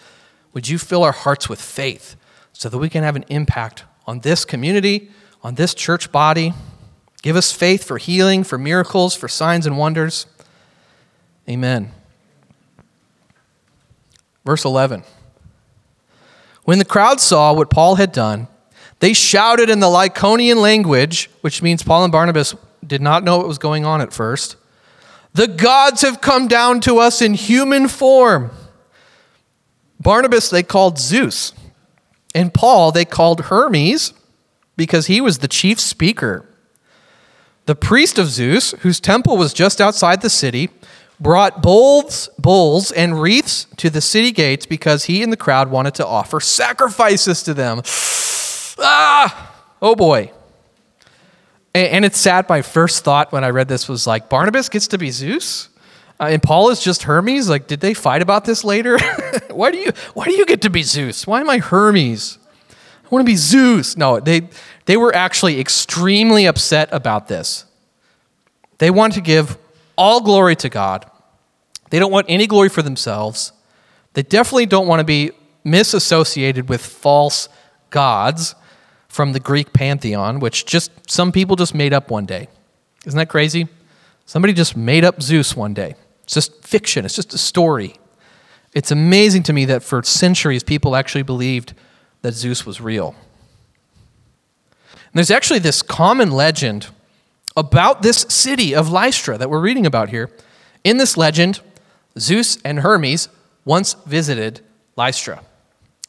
Would 0.54 0.70
you 0.70 0.78
fill 0.78 1.04
our 1.04 1.12
hearts 1.12 1.50
with 1.50 1.62
faith 1.62 2.16
so 2.54 2.70
that 2.70 2.78
we 2.78 2.90
can 2.90 3.04
have 3.04 3.16
an 3.16 3.26
impact 3.30 3.84
on 4.06 4.20
this 4.20 4.46
community, 4.46 5.10
on 5.44 5.56
this 5.56 5.74
church 5.74 6.12
body? 6.12 6.54
Give 7.22 7.36
us 7.36 7.52
faith 7.52 7.84
for 7.84 7.98
healing, 7.98 8.44
for 8.44 8.58
miracles, 8.58 9.16
for 9.16 9.28
signs 9.28 9.66
and 9.66 9.78
wonders. 9.78 10.26
Amen. 11.50 11.92
Verse 14.46 14.66
11. 14.66 15.04
When 16.64 16.80
the 16.80 16.86
crowd 16.86 17.20
saw 17.20 17.54
what 17.54 17.70
Paul 17.70 17.96
had 17.96 18.12
done, 18.12 18.48
they 19.00 19.14
shouted 19.14 19.70
in 19.70 19.80
the 19.80 19.88
Lycaonian 19.88 20.58
language, 20.58 21.30
which 21.42 21.62
means 21.62 21.84
Paul 21.84 22.04
and 22.04 22.12
Barnabas 22.12 22.56
did 22.86 23.02
not 23.02 23.24
know 23.24 23.38
what 23.38 23.48
was 23.48 23.58
going 23.58 23.86
on 23.86 24.02
at 24.02 24.14
first. 24.14 24.58
The 25.34 25.48
gods 25.48 26.02
have 26.02 26.22
come 26.22 26.48
down 26.48 26.82
to 26.82 27.00
us 27.00 27.22
in 27.22 27.34
human 27.34 27.88
form. 27.88 28.52
Barnabas 30.00 30.50
they 30.50 30.64
called 30.64 30.98
Zeus, 30.98 31.54
and 32.36 32.54
Paul 32.54 32.92
they 32.92 33.06
called 33.06 33.42
Hermes 33.42 34.14
because 34.76 35.08
he 35.08 35.22
was 35.22 35.40
the 35.40 35.48
chief 35.48 35.80
speaker. 35.80 36.46
The 37.66 37.76
priest 37.76 38.18
of 38.18 38.28
Zeus, 38.28 38.72
whose 38.80 39.00
temple 39.00 39.38
was 39.38 39.54
just 39.54 39.80
outside 39.80 40.22
the 40.22 40.30
city, 40.30 40.70
brought 41.22 41.62
bulls, 41.62 42.30
bulls 42.40 42.92
and 42.92 43.22
wreaths 43.22 43.68
to 43.78 43.90
the 43.90 44.02
city 44.02 44.32
gates 44.32 44.66
because 44.66 45.06
he 45.06 45.22
and 45.22 45.32
the 45.32 45.38
crowd 45.38 45.70
wanted 45.70 45.94
to 45.96 46.06
offer 46.06 46.40
sacrifices 46.40 47.44
to 47.44 47.54
them. 47.54 47.82
ah, 48.80 49.56
oh 49.82 49.96
boy. 49.96 50.32
And, 51.76 51.88
and 51.88 52.06
it's 52.06 52.18
sad. 52.18 52.50
My 52.50 52.64
first 52.64 53.04
thought 53.04 53.32
when 53.32 53.44
I 53.44 53.52
read 53.52 53.68
this 53.68 53.88
was 53.88 54.08
like, 54.08 54.30
Barnabas 54.30 54.68
gets 54.68 54.88
to 54.88 54.98
be 54.98 55.12
Zeus? 55.12 55.70
Uh, 56.20 56.30
and 56.32 56.42
Paul 56.42 56.72
is 56.72 56.84
just 56.84 57.04
Hermes. 57.04 57.50
Like, 57.50 57.68
did 57.68 57.80
they 57.80 57.94
fight 57.94 58.24
about 58.24 58.46
this 58.46 58.64
later? 58.64 58.98
why 59.52 59.72
do 59.72 59.78
you 59.78 59.92
Why 60.14 60.26
do 60.26 60.34
you 60.34 60.46
get 60.46 60.62
to 60.64 60.70
be 60.70 60.82
Zeus? 60.82 61.28
Why 61.28 61.40
am 61.40 61.50
I 61.50 61.60
Hermes? 61.60 62.40
I 63.04 63.08
want 63.10 63.26
to 63.26 63.32
be 63.32 63.36
Zeus. 63.36 63.96
No, 63.96 64.20
they 64.20 64.50
they 64.86 64.98
were 64.98 65.14
actually 65.14 65.60
extremely 65.60 66.46
upset 66.46 66.90
about 66.92 67.28
this. 67.28 67.66
They 68.80 68.90
want 68.90 69.14
to 69.14 69.22
give 69.22 69.58
all 69.98 70.22
glory 70.22 70.56
to 70.58 70.70
God. 70.70 71.11
They 71.92 72.00
don't 72.00 72.12
want 72.12 72.26
any 72.30 72.48
glory 72.48 72.70
for 72.70 72.82
themselves. 72.82 73.52
They 74.14 74.24
definitely 74.24 74.66
don't 74.66 74.88
want 74.88 75.02
to 75.02 75.04
be 75.04 75.32
misassociated 75.64 76.70
with 76.70 76.82
false 76.82 77.48
gods 77.90 78.56
from 79.08 79.34
the 79.34 79.40
Greek 79.40 79.74
pantheon, 79.74 80.40
which 80.40 80.66
just 80.66 80.92
some 81.10 81.32
people 81.32 81.56
just 81.56 81.76
made 81.76 81.94
up 81.94 82.10
one 82.10 82.26
day. 82.26 82.48
Isn't 83.06 83.18
that 83.18 83.30
crazy? 83.30 83.68
Somebody 84.26 84.54
just 84.54 84.78
made 84.78 85.04
up 85.04 85.22
Zeus 85.22 85.56
one 85.56 85.74
day. 85.74 85.96
It's 86.24 86.34
just 86.34 86.66
fiction, 86.66 87.04
it's 87.06 87.16
just 87.16 87.34
a 87.34 87.38
story. 87.38 87.96
It's 88.74 88.90
amazing 88.90 89.44
to 89.44 89.54
me 89.54 89.66
that 89.66 89.84
for 89.84 90.02
centuries 90.02 90.64
people 90.64 90.96
actually 90.96 91.24
believed 91.24 91.74
that 92.22 92.34
Zeus 92.34 92.66
was 92.66 92.80
real. 92.80 93.16
And 94.94 95.16
there's 95.16 95.32
actually 95.32 95.60
this 95.60 95.82
common 95.82 96.32
legend 96.32 96.88
about 97.58 98.02
this 98.02 98.26
city 98.30 98.74
of 98.74 98.90
Lystra 98.90 99.38
that 99.38 99.50
we're 99.50 99.60
reading 99.60 99.86
about 99.86 100.08
here. 100.08 100.30
In 100.86 100.96
this 100.96 101.18
legend, 101.18 101.60
Zeus 102.18 102.58
and 102.64 102.80
Hermes 102.80 103.30
once 103.66 103.94
visited 104.06 104.62
Lystra, 104.96 105.44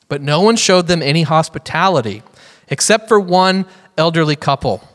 but 0.08 0.22
no 0.22 0.40
one 0.40 0.56
showed 0.56 0.86
them 0.86 1.02
any 1.02 1.22
hospitality 1.22 2.22
except 2.68 3.08
for 3.08 3.20
one 3.20 3.66
elderly 3.96 4.36
couple. 4.36 4.86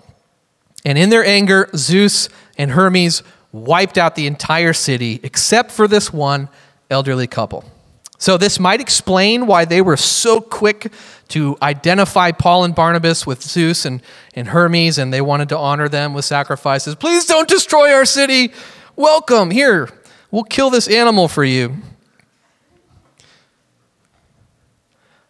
And 0.85 0.97
in 0.97 1.09
their 1.09 1.25
anger, 1.25 1.69
Zeus 1.75 2.29
and 2.57 2.71
Hermes 2.71 3.23
wiped 3.51 3.97
out 3.97 4.15
the 4.15 4.27
entire 4.27 4.73
city 4.73 5.19
except 5.23 5.71
for 5.71 5.87
this 5.87 6.11
one 6.11 6.49
elderly 6.89 7.27
couple. 7.27 7.63
So, 8.19 8.35
this 8.35 8.59
might 8.59 8.81
explain 8.81 9.45
why 9.45 9.65
they 9.65 9.79
were 9.79 9.97
so 9.97 10.41
quick 10.41 10.91
to 11.27 11.55
identify 11.61 12.31
Paul 12.31 12.63
and 12.63 12.73
Barnabas 12.73 13.27
with 13.27 13.43
Zeus 13.43 13.85
and, 13.85 14.01
and 14.33 14.47
Hermes, 14.47 14.97
and 14.97 15.13
they 15.13 15.21
wanted 15.21 15.49
to 15.49 15.57
honor 15.57 15.87
them 15.87 16.15
with 16.15 16.25
sacrifices. 16.25 16.95
Please 16.95 17.27
don't 17.27 17.47
destroy 17.47 17.93
our 17.93 18.05
city. 18.05 18.53
Welcome. 18.95 19.51
Here, 19.51 19.89
we'll 20.31 20.43
kill 20.43 20.69
this 20.69 20.87
animal 20.87 21.27
for 21.27 21.43
you. 21.43 21.77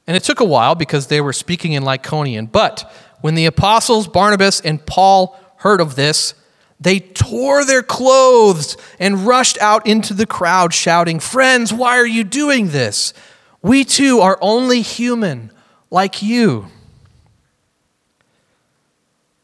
And 0.08 0.16
it 0.16 0.24
took 0.24 0.40
a 0.40 0.46
while 0.46 0.74
because 0.74 1.08
they 1.08 1.20
were 1.20 1.34
speaking 1.34 1.74
in 1.74 1.84
Lycaonian. 1.84 2.50
But 2.52 2.92
when 3.22 3.36
the 3.36 3.46
apostles 3.46 4.08
Barnabas 4.08 4.62
and 4.62 4.86
Paul 4.86 5.38
heard 5.58 5.82
of 5.82 5.96
this, 5.96 6.34
they 6.80 7.00
tore 7.00 7.66
their 7.66 7.84
clothes 7.84 8.78
and 9.00 9.26
rushed 9.26 9.58
out 9.60 9.86
into 9.88 10.14
the 10.14 10.26
crowd, 10.26 10.74
shouting, 10.74 11.20
Friends, 11.20 11.74
why 11.74 11.98
are 11.98 12.08
you 12.08 12.24
doing 12.24 12.70
this? 12.70 13.14
We 13.62 13.84
too 13.84 14.20
are 14.20 14.38
only 14.42 14.82
human, 14.82 15.52
like 15.90 16.22
you. 16.22 16.68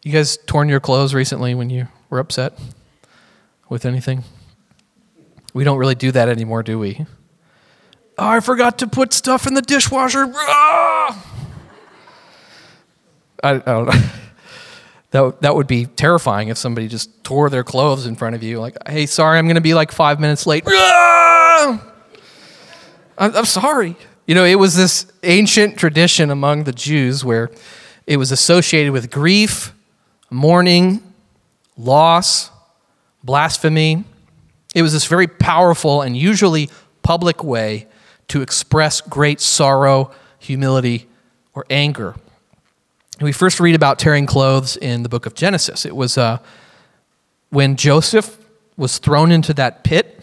You 0.04 0.12
guys 0.12 0.38
torn 0.38 0.70
your 0.70 0.80
clothes 0.80 1.13
recently 1.13 1.56
when 1.56 1.70
you 1.70 1.88
were 2.10 2.20
upset 2.20 2.58
with 3.70 3.86
anything? 3.86 4.24
We 5.54 5.63
don't 5.63 5.78
really 5.78 5.96
do 5.96 6.12
that 6.12 6.30
anymore, 6.30 6.63
do 6.63 6.80
we? 6.80 7.06
Oh, 8.18 8.28
I 8.28 8.39
forgot 8.39 8.80
to 8.80 8.88
put 8.88 9.13
stuff 9.13 9.48
in 9.48 9.54
the 9.54 9.62
dishwasher. 9.62 10.32
Ah! 10.36 11.26
I, 13.44 13.52
I 13.52 13.60
don't 13.60 13.86
know. 13.88 14.02
That, 15.12 15.42
that 15.42 15.56
would 15.56 15.68
be 15.68 15.86
terrifying 15.86 16.48
if 16.48 16.58
somebody 16.58 16.88
just 16.88 17.24
tore 17.24 17.48
their 17.52 17.63
clothes 17.63 18.08
in 18.08 18.16
front 18.16 18.36
of 18.36 18.42
you. 18.42 18.60
Like, 18.60 18.76
hey, 18.88 19.06
sorry, 19.06 19.38
I'm 19.38 19.46
going 19.46 19.54
to 19.54 19.62
be 19.62 19.76
like 19.76 19.92
five 19.92 20.20
minutes 20.20 20.48
late. 20.48 20.63
Ah! 20.66 21.94
I'm 23.20 23.46
sorry. 23.46 23.96
You 24.26 24.34
know, 24.34 24.44
it 24.44 24.56
was 24.56 24.76
this 24.76 25.06
ancient 25.22 25.78
tradition 25.78 26.32
among 26.32 26.63
the 26.63 26.72
Jews 26.72 27.24
where 27.24 27.52
it 28.08 28.18
was 28.18 28.32
associated 28.32 28.92
with 28.92 29.12
grief, 29.12 29.76
mourning, 30.32 31.04
loss, 31.78 32.50
blasphemy. 33.24 34.06
It 34.74 34.82
was 34.82 34.94
this 34.94 35.06
very 35.06 35.28
powerful 35.28 36.02
and 36.02 36.18
usually 36.18 36.70
public 37.02 37.44
way 37.44 37.88
to 38.30 38.42
express 38.42 39.02
great 39.02 39.40
sorrow, 39.40 40.12
humility, 40.40 41.08
or 41.54 41.66
anger. 41.70 42.16
We 43.22 43.32
first 43.32 43.60
read 43.60 43.76
about 43.76 44.00
tearing 44.00 44.26
clothes 44.26 44.76
in 44.76 45.04
the 45.04 45.10
book 45.10 45.26
of 45.26 45.36
Genesis. 45.36 45.86
It 45.86 45.96
was 45.96 46.18
uh, 46.18 46.40
when 47.50 47.76
Joseph 47.76 48.38
was 48.76 48.98
thrown 48.98 49.32
into 49.32 49.54
that 49.54 49.84
pit 49.84 50.20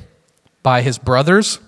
by 0.62 0.82
his 0.82 0.98
brothers. 0.98 1.60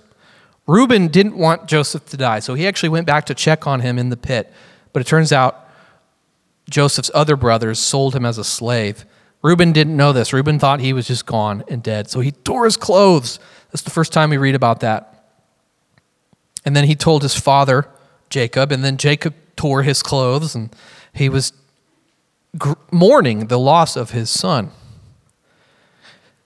Reuben 0.67 1.09
didn't 1.09 1.37
want 1.37 1.67
Joseph 1.67 2.07
to 2.07 2.17
die, 2.17 2.41
so 2.41 2.55
he 2.55 2.67
actually 2.67 2.89
went 2.89 3.07
back 3.07 3.27
to 3.27 3.35
check 3.35 3.67
on 3.67 3.81
him 3.81 3.99
in 3.99 4.09
the 4.09 4.17
pit. 4.17 4.53
But 4.93 5.01
it 5.01 5.07
turns 5.07 5.33
out 5.33 5.69
Joseph's 6.69 7.11
other 7.15 7.37
brothers 7.37 7.79
sold 7.79 8.15
him 8.15 8.27
as 8.27 8.39
a 8.39 8.45
slave. 8.45 9.05
Reuben 9.43 9.73
didn't 9.73 9.97
know 9.97 10.13
this. 10.13 10.33
Reuben 10.33 10.59
thought 10.59 10.81
he 10.81 10.93
was 10.93 11.09
just 11.09 11.27
gone 11.27 11.65
and 11.69 11.83
dead. 11.83 12.09
So 12.09 12.21
he 12.21 12.31
tore 12.31 12.65
his 12.65 12.77
clothes. 12.77 13.39
That's 13.71 13.83
the 13.83 13.91
first 13.91 14.13
time 14.13 14.31
we 14.31 14.37
read 14.37 14.55
about 14.55 14.81
that. 14.81 15.09
And 16.65 16.77
then 16.77 16.85
he 16.85 16.95
told 16.95 17.23
his 17.23 17.35
father, 17.35 17.89
Jacob, 18.31 18.71
and 18.71 18.85
then 18.85 18.97
Jacob 18.97 19.35
tore 19.57 19.83
his 19.83 20.03
clothes 20.03 20.55
and 20.55 20.75
he 21.13 21.29
was 21.29 21.53
mourning 22.91 23.49
the 23.49 23.59
loss 23.59 23.97
of 23.97 24.11
his 24.11 24.31
son. 24.31 24.71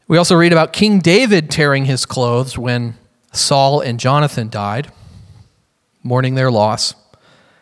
We 0.08 0.16
also 0.16 0.36
read 0.36 0.52
about 0.52 0.72
King 0.72 1.00
David 1.00 1.50
tearing 1.50 1.84
his 1.84 2.06
clothes 2.06 2.56
when 2.56 2.94
Saul 3.32 3.80
and 3.80 3.98
Jonathan 3.98 4.48
died, 4.48 4.90
mourning 6.02 6.34
their 6.36 6.50
loss. 6.50 6.94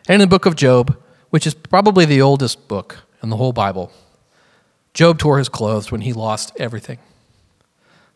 And 0.07 0.15
in 0.15 0.19
the 0.21 0.27
book 0.27 0.45
of 0.45 0.55
Job, 0.55 0.95
which 1.31 1.47
is 1.47 1.53
probably 1.53 2.05
the 2.05 2.21
oldest 2.21 2.67
book 2.67 2.99
in 3.23 3.29
the 3.29 3.37
whole 3.37 3.51
Bible, 3.51 3.91
Job 4.95 5.19
tore 5.19 5.37
his 5.37 5.49
clothes 5.49 5.91
when 5.91 6.01
he 6.01 6.13
lost 6.13 6.53
everything. 6.57 6.97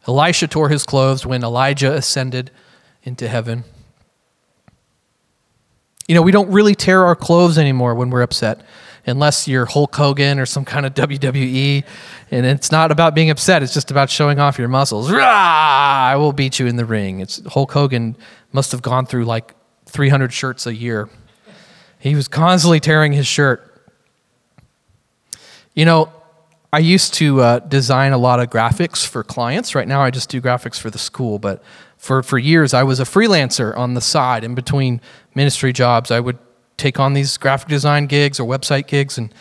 Elisha 0.07 0.47
tore 0.47 0.69
his 0.69 0.85
clothes 0.85 1.25
when 1.25 1.43
Elijah 1.43 1.93
ascended 1.93 2.51
into 3.03 3.27
heaven. 3.27 3.65
You 6.07 6.15
know, 6.15 6.21
we 6.21 6.31
don't 6.31 6.49
really 6.49 6.73
tear 6.73 7.03
our 7.03 7.17
clothes 7.17 7.57
anymore 7.57 7.95
when 7.95 8.09
we're 8.09 8.21
upset, 8.21 8.61
unless 9.05 9.45
you're 9.45 9.65
Hulk 9.65 9.93
Hogan 9.93 10.39
or 10.39 10.45
some 10.45 10.63
kind 10.63 10.85
of 10.85 10.93
WWE. 10.95 11.83
And 12.31 12.45
it's 12.45 12.71
not 12.71 12.91
about 12.91 13.13
being 13.13 13.29
upset, 13.29 13.61
it's 13.61 13.73
just 13.73 13.91
about 13.91 14.09
showing 14.09 14.39
off 14.39 14.57
your 14.57 14.69
muscles. 14.69 15.11
Rah! 15.11 15.19
I 15.21 16.15
will 16.15 16.31
beat 16.31 16.59
you 16.59 16.65
in 16.65 16.77
the 16.77 16.85
ring. 16.85 17.19
It's 17.19 17.45
Hulk 17.45 17.73
Hogan 17.73 18.15
must 18.53 18.71
have 18.71 18.81
gone 18.81 19.05
through 19.05 19.25
like 19.25 19.53
300 19.87 20.31
shirts 20.31 20.65
a 20.65 20.73
year. 20.73 21.09
He 21.99 22.15
was 22.15 22.29
constantly 22.29 22.79
tearing 22.79 23.11
his 23.11 23.27
shirt. 23.27 23.65
You 25.75 25.83
know, 25.83 26.11
I 26.71 26.79
used 26.79 27.15
to 27.15 27.41
uh, 27.41 27.60
design 27.60 28.12
a 28.12 28.17
lot 28.17 28.39
of 28.39 28.49
graphics 28.49 29.05
for 29.05 29.23
clients. 29.23 29.73
Right 29.73 29.88
now, 29.88 30.03
I 30.03 30.12
just 30.12 30.29
do 30.29 30.39
graphics 30.39 30.79
for 30.79 30.91
the 30.91 30.99
school, 30.99 31.39
but 31.39 31.63
for, 31.97 32.21
for 32.21 32.38
years, 32.38 32.73
I 32.75 32.84
was 32.84 32.99
a 32.99 33.05
freelancer 33.05 33.75
on 33.75 33.95
the 33.95 34.01
side 34.01 34.43
in 34.43 34.53
between 34.53 35.01
ministry 35.34 35.73
jobs. 35.73 36.12
I 36.12 36.19
would 36.19 36.38
take 36.77 36.99
on 36.99 37.13
these 37.13 37.38
graphic 37.38 37.69
design 37.69 38.05
gigs 38.05 38.39
or 38.39 38.47
website 38.47 38.88
gigs, 38.88 39.17
and 39.17 39.34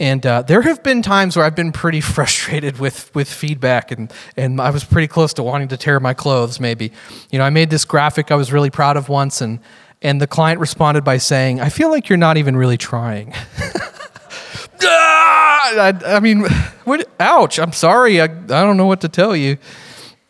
and 0.00 0.26
uh, 0.26 0.42
there 0.42 0.62
have 0.62 0.82
been 0.82 1.02
times 1.02 1.36
where 1.36 1.46
I've 1.46 1.54
been 1.54 1.70
pretty 1.70 2.00
frustrated 2.16 2.80
with 2.80 3.14
with 3.14 3.28
feedback, 3.28 3.92
and 3.92 4.12
and 4.36 4.60
I 4.60 4.70
was 4.70 4.82
pretty 4.82 5.08
close 5.08 5.32
to 5.34 5.44
wanting 5.44 5.68
to 5.68 5.76
tear 5.76 6.00
my 6.00 6.12
clothes. 6.12 6.58
Maybe, 6.58 6.90
you 7.30 7.38
know, 7.38 7.44
I 7.44 7.50
made 7.50 7.70
this 7.70 7.84
graphic 7.84 8.32
I 8.32 8.34
was 8.34 8.52
really 8.52 8.70
proud 8.70 8.96
of 8.96 9.08
once, 9.08 9.40
and 9.40 9.60
and 10.02 10.20
the 10.20 10.26
client 10.26 10.58
responded 10.58 11.04
by 11.04 11.18
saying, 11.18 11.60
"I 11.60 11.68
feel 11.68 11.90
like 11.90 12.08
you're 12.08 12.18
not 12.18 12.36
even 12.36 12.56
really 12.56 12.76
trying." 12.76 13.32
ah! 14.86 15.90
I, 16.04 16.16
I, 16.16 16.20
mean, 16.20 16.44
what? 16.84 17.08
Ouch! 17.20 17.58
I'm 17.58 17.72
sorry. 17.72 18.20
I 18.20 18.24
I 18.24 18.28
don't 18.28 18.76
know 18.76 18.86
what 18.86 19.00
to 19.02 19.08
tell 19.08 19.34
you. 19.34 19.56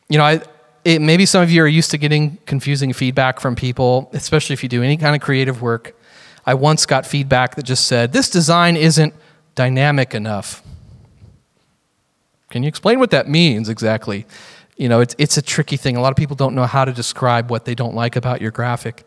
You 0.08 0.18
know, 0.18 0.24
I 0.24 0.40
it, 0.84 1.00
maybe 1.00 1.26
some 1.26 1.42
of 1.42 1.50
you 1.50 1.62
are 1.62 1.68
used 1.68 1.90
to 1.92 1.98
getting 1.98 2.36
confusing 2.46 2.92
feedback 2.92 3.40
from 3.40 3.56
people, 3.56 4.10
especially 4.12 4.52
if 4.52 4.62
you 4.62 4.68
do 4.68 4.82
any 4.82 4.96
kind 4.96 5.16
of 5.16 5.22
creative 5.22 5.62
work. 5.62 5.98
I 6.46 6.54
once 6.54 6.84
got 6.84 7.06
feedback 7.06 7.54
that 7.54 7.64
just 7.64 7.86
said, 7.86 8.12
This 8.12 8.28
design 8.28 8.76
isn't 8.76 9.14
dynamic 9.54 10.14
enough. 10.14 10.62
Can 12.50 12.62
you 12.62 12.68
explain 12.68 12.98
what 12.98 13.10
that 13.10 13.28
means 13.28 13.68
exactly? 13.68 14.26
You 14.76 14.88
know, 14.88 15.00
it's, 15.00 15.14
it's 15.18 15.36
a 15.36 15.42
tricky 15.42 15.76
thing. 15.76 15.96
A 15.96 16.00
lot 16.00 16.10
of 16.10 16.16
people 16.16 16.36
don't 16.36 16.54
know 16.54 16.66
how 16.66 16.84
to 16.84 16.92
describe 16.92 17.50
what 17.50 17.64
they 17.64 17.74
don't 17.74 17.94
like 17.94 18.16
about 18.16 18.40
your 18.40 18.50
graphic. 18.50 19.04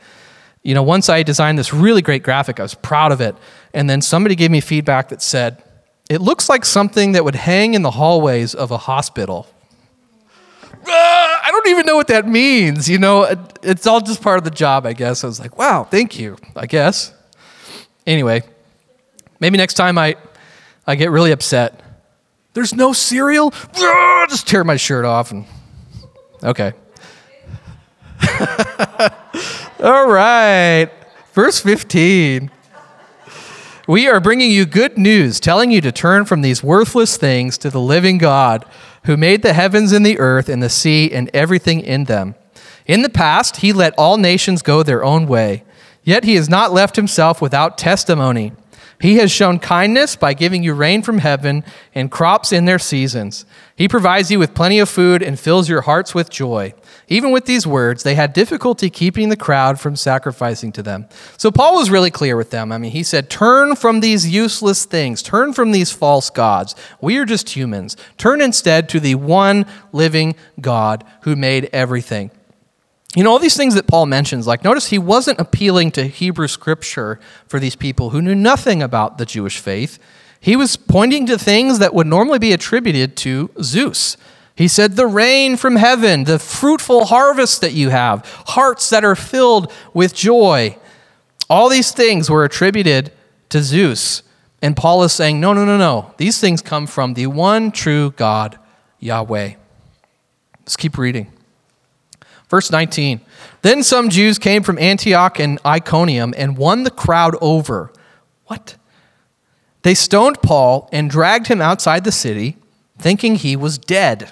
You 0.63 0.73
know, 0.73 0.83
once 0.83 1.09
I 1.09 1.23
designed 1.23 1.57
this 1.57 1.73
really 1.73 2.01
great 2.01 2.23
graphic, 2.23 2.59
I 2.59 2.63
was 2.63 2.73
proud 2.73 3.11
of 3.11 3.21
it. 3.21 3.35
And 3.73 3.89
then 3.89 4.01
somebody 4.01 4.35
gave 4.35 4.51
me 4.51 4.59
feedback 4.59 5.09
that 5.09 5.21
said, 5.21 5.63
It 6.09 6.21
looks 6.21 6.49
like 6.49 6.65
something 6.65 7.13
that 7.13 7.23
would 7.23 7.35
hang 7.35 7.73
in 7.73 7.81
the 7.83 7.91
hallways 7.91 8.53
of 8.53 8.71
a 8.71 8.77
hospital. 8.77 9.47
Ah! 10.87 11.27
I 11.47 11.51
don't 11.51 11.67
even 11.67 11.85
know 11.85 11.95
what 11.95 12.07
that 12.07 12.27
means. 12.27 12.89
You 12.89 12.97
know, 12.97 13.23
it's 13.63 13.87
all 13.87 14.01
just 14.01 14.21
part 14.21 14.37
of 14.37 14.43
the 14.43 14.51
job, 14.51 14.85
I 14.85 14.91
guess. 14.91 15.23
I 15.23 15.27
was 15.27 15.39
like, 15.39 15.57
wow, 15.57 15.85
thank 15.85 16.19
you, 16.19 16.35
I 16.55 16.65
guess. 16.65 17.13
Anyway, 18.05 18.43
maybe 19.39 19.57
next 19.57 19.75
time 19.75 19.97
I, 19.97 20.17
I 20.85 20.95
get 20.95 21.09
really 21.09 21.31
upset. 21.31 21.81
There's 22.53 22.73
no 22.73 22.91
cereal? 22.91 23.51
Just 24.29 24.47
tear 24.47 24.63
my 24.63 24.75
shirt 24.75 25.05
off 25.05 25.31
and, 25.31 25.45
okay. 26.43 26.73
all 29.81 30.07
right, 30.07 30.89
verse 31.33 31.59
15. 31.59 32.49
We 33.87 34.07
are 34.07 34.19
bringing 34.19 34.51
you 34.51 34.65
good 34.65 34.97
news, 34.97 35.39
telling 35.39 35.71
you 35.71 35.81
to 35.81 35.91
turn 35.91 36.25
from 36.25 36.41
these 36.41 36.63
worthless 36.63 37.15
things 37.15 37.57
to 37.59 37.69
the 37.69 37.79
living 37.79 38.17
God 38.17 38.65
who 39.05 39.15
made 39.15 39.43
the 39.43 39.53
heavens 39.53 39.91
and 39.91 40.05
the 40.05 40.19
earth 40.19 40.49
and 40.49 40.61
the 40.61 40.69
sea 40.69 41.11
and 41.11 41.29
everything 41.33 41.81
in 41.81 42.05
them. 42.05 42.35
In 42.85 43.01
the 43.01 43.09
past, 43.09 43.57
he 43.57 43.71
let 43.71 43.93
all 43.97 44.17
nations 44.17 44.61
go 44.61 44.83
their 44.83 45.03
own 45.03 45.27
way, 45.27 45.63
yet 46.03 46.23
he 46.23 46.35
has 46.35 46.49
not 46.49 46.73
left 46.73 46.95
himself 46.95 47.41
without 47.41 47.77
testimony. 47.77 48.53
He 48.99 49.17
has 49.17 49.31
shown 49.31 49.59
kindness 49.59 50.15
by 50.15 50.33
giving 50.33 50.63
you 50.63 50.73
rain 50.73 51.03
from 51.03 51.19
heaven 51.19 51.63
and 51.93 52.09
crops 52.09 52.51
in 52.51 52.65
their 52.65 52.79
seasons. 52.79 53.45
He 53.75 53.87
provides 53.87 54.31
you 54.31 54.39
with 54.39 54.55
plenty 54.55 54.79
of 54.79 54.89
food 54.89 55.21
and 55.21 55.39
fills 55.39 55.69
your 55.69 55.81
hearts 55.81 56.15
with 56.15 56.31
joy. 56.31 56.73
Even 57.07 57.31
with 57.31 57.45
these 57.45 57.67
words, 57.67 58.01
they 58.01 58.15
had 58.15 58.33
difficulty 58.33 58.89
keeping 58.89 59.29
the 59.29 59.37
crowd 59.37 59.79
from 59.79 59.95
sacrificing 59.95 60.71
to 60.71 60.81
them. 60.81 61.05
So 61.37 61.51
Paul 61.51 61.75
was 61.75 61.91
really 61.91 62.09
clear 62.09 62.35
with 62.35 62.49
them. 62.49 62.71
I 62.71 62.79
mean, 62.79 62.91
he 62.91 63.03
said, 63.03 63.29
Turn 63.29 63.75
from 63.75 63.99
these 63.99 64.27
useless 64.27 64.85
things, 64.85 65.21
turn 65.21 65.53
from 65.53 65.71
these 65.71 65.91
false 65.91 66.31
gods. 66.31 66.73
We 66.99 67.17
are 67.17 67.25
just 67.25 67.55
humans. 67.55 67.97
Turn 68.17 68.41
instead 68.41 68.89
to 68.89 68.99
the 68.99 69.13
one 69.13 69.67
living 69.91 70.35
God 70.59 71.03
who 71.21 71.35
made 71.35 71.69
everything. 71.71 72.31
You 73.17 73.23
know, 73.23 73.31
all 73.31 73.39
these 73.39 73.57
things 73.57 73.73
that 73.73 73.87
Paul 73.87 74.05
mentions, 74.05 74.45
like 74.45 74.63
notice 74.63 74.89
he 74.89 74.99
wasn't 74.99 75.39
appealing 75.39 75.89
to 75.93 76.03
Hebrew 76.03 76.47
scripture 76.47 77.19
for 77.47 77.59
these 77.59 77.75
people 77.75 78.11
who 78.11 78.21
knew 78.21 78.35
nothing 78.35 78.83
about 78.83 79.17
the 79.17 79.25
Jewish 79.25 79.57
faith. 79.57 79.97
He 80.39 80.55
was 80.55 80.77
pointing 80.77 81.25
to 81.25 81.39
things 81.39 81.79
that 81.79 81.95
would 81.95 82.05
normally 82.05 82.37
be 82.37 82.53
attributed 82.53 83.17
to 83.17 83.49
Zeus. 83.59 84.17
He 84.53 84.67
said, 84.67 84.95
The 84.95 85.07
rain 85.07 85.57
from 85.57 85.77
heaven, 85.77 86.25
the 86.25 86.37
fruitful 86.37 87.05
harvest 87.05 87.59
that 87.61 87.73
you 87.73 87.89
have, 87.89 88.23
hearts 88.49 88.87
that 88.91 89.03
are 89.03 89.15
filled 89.15 89.73
with 89.95 90.13
joy. 90.13 90.77
All 91.49 91.69
these 91.69 91.91
things 91.91 92.29
were 92.29 92.43
attributed 92.43 93.11
to 93.49 93.63
Zeus. 93.63 94.21
And 94.61 94.77
Paul 94.77 95.01
is 95.01 95.11
saying, 95.11 95.39
No, 95.39 95.53
no, 95.53 95.65
no, 95.65 95.79
no. 95.79 96.13
These 96.17 96.39
things 96.39 96.61
come 96.61 96.85
from 96.85 97.15
the 97.15 97.25
one 97.25 97.71
true 97.71 98.11
God, 98.11 98.59
Yahweh. 98.99 99.55
Let's 100.59 100.77
keep 100.77 100.99
reading. 100.99 101.31
Verse 102.49 102.71
19 102.71 103.21
Then 103.61 103.83
some 103.83 104.09
Jews 104.09 104.39
came 104.39 104.63
from 104.63 104.79
Antioch 104.79 105.39
and 105.39 105.59
Iconium 105.65 106.33
and 106.37 106.57
won 106.57 106.83
the 106.83 106.91
crowd 106.91 107.35
over. 107.41 107.91
What? 108.45 108.75
They 109.83 109.93
stoned 109.93 110.41
Paul 110.41 110.89
and 110.91 111.09
dragged 111.09 111.47
him 111.47 111.61
outside 111.61 112.03
the 112.03 112.11
city, 112.11 112.57
thinking 112.97 113.35
he 113.35 113.55
was 113.55 113.77
dead. 113.77 114.31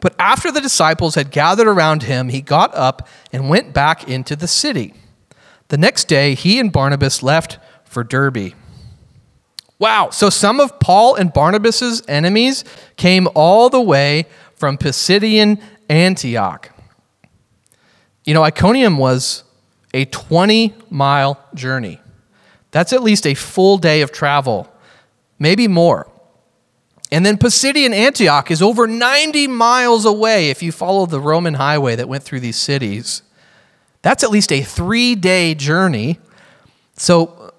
But 0.00 0.14
after 0.18 0.50
the 0.50 0.60
disciples 0.60 1.14
had 1.14 1.30
gathered 1.30 1.68
around 1.68 2.04
him, 2.04 2.30
he 2.30 2.40
got 2.40 2.74
up 2.74 3.06
and 3.32 3.50
went 3.50 3.74
back 3.74 4.08
into 4.08 4.34
the 4.34 4.48
city. 4.48 4.94
The 5.68 5.76
next 5.76 6.08
day, 6.08 6.34
he 6.34 6.58
and 6.58 6.72
Barnabas 6.72 7.22
left 7.22 7.58
for 7.84 8.02
Derbe. 8.02 8.54
Wow, 9.78 10.10
so 10.10 10.30
some 10.30 10.58
of 10.60 10.78
Paul 10.80 11.14
and 11.14 11.32
Barnabas's 11.32 12.02
enemies 12.08 12.64
came 12.96 13.28
all 13.34 13.70
the 13.70 13.80
way 13.80 14.26
from 14.56 14.76
Pisidian 14.76 15.60
Antioch. 15.88 16.70
You 18.24 18.34
know, 18.34 18.42
Iconium 18.42 18.98
was 18.98 19.44
a 19.94 20.04
20 20.04 20.74
mile 20.90 21.42
journey. 21.54 22.00
That's 22.70 22.92
at 22.92 23.02
least 23.02 23.26
a 23.26 23.34
full 23.34 23.78
day 23.78 24.02
of 24.02 24.12
travel, 24.12 24.72
maybe 25.38 25.66
more. 25.66 26.10
And 27.12 27.26
then 27.26 27.38
Pisidian 27.38 27.92
Antioch 27.92 28.50
is 28.50 28.62
over 28.62 28.86
90 28.86 29.48
miles 29.48 30.04
away 30.04 30.50
if 30.50 30.62
you 30.62 30.70
follow 30.70 31.06
the 31.06 31.20
Roman 31.20 31.54
highway 31.54 31.96
that 31.96 32.08
went 32.08 32.22
through 32.22 32.40
these 32.40 32.56
cities. 32.56 33.22
That's 34.02 34.22
at 34.22 34.30
least 34.30 34.52
a 34.52 34.62
three 34.62 35.16
day 35.16 35.54
journey. 35.54 36.20
So 36.96 37.52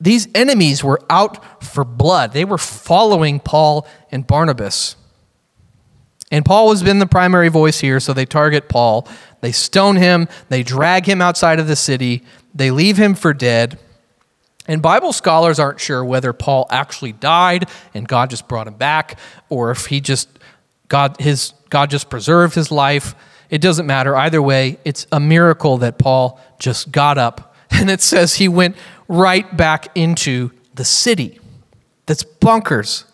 these 0.00 0.26
enemies 0.34 0.82
were 0.82 1.00
out 1.08 1.62
for 1.62 1.84
blood. 1.84 2.32
They 2.32 2.44
were 2.44 2.58
following 2.58 3.38
Paul 3.38 3.86
and 4.10 4.26
Barnabas. 4.26 4.96
And 6.30 6.44
Paul 6.44 6.70
has 6.70 6.82
been 6.82 6.98
the 6.98 7.06
primary 7.06 7.48
voice 7.48 7.80
here, 7.80 8.00
so 8.00 8.12
they 8.12 8.26
target 8.26 8.68
Paul. 8.68 9.08
They 9.40 9.52
stone 9.52 9.96
him, 9.96 10.28
they 10.48 10.62
drag 10.62 11.06
him 11.06 11.20
outside 11.20 11.60
of 11.60 11.66
the 11.66 11.76
city, 11.76 12.22
they 12.54 12.70
leave 12.70 12.96
him 12.96 13.14
for 13.14 13.34
dead. 13.34 13.78
And 14.66 14.80
Bible 14.80 15.12
scholars 15.12 15.58
aren't 15.58 15.80
sure 15.80 16.02
whether 16.04 16.32
Paul 16.32 16.66
actually 16.70 17.12
died 17.12 17.68
and 17.92 18.08
God 18.08 18.30
just 18.30 18.48
brought 18.48 18.66
him 18.66 18.74
back, 18.74 19.18
or 19.50 19.70
if 19.70 19.86
he 19.86 20.00
just 20.00 20.28
God 20.88 21.20
his 21.20 21.52
God 21.70 21.90
just 21.90 22.08
preserved 22.08 22.54
his 22.54 22.70
life. 22.70 23.14
It 23.50 23.60
doesn't 23.60 23.86
matter. 23.86 24.16
Either 24.16 24.40
way, 24.40 24.78
it's 24.84 25.06
a 25.12 25.20
miracle 25.20 25.78
that 25.78 25.98
Paul 25.98 26.40
just 26.58 26.90
got 26.90 27.18
up. 27.18 27.50
And 27.70 27.90
it 27.90 28.00
says 28.00 28.34
he 28.34 28.46
went 28.46 28.76
right 29.08 29.56
back 29.56 29.88
into 29.96 30.52
the 30.74 30.84
city. 30.84 31.40
That's 32.06 32.22
bunkers. 32.22 33.04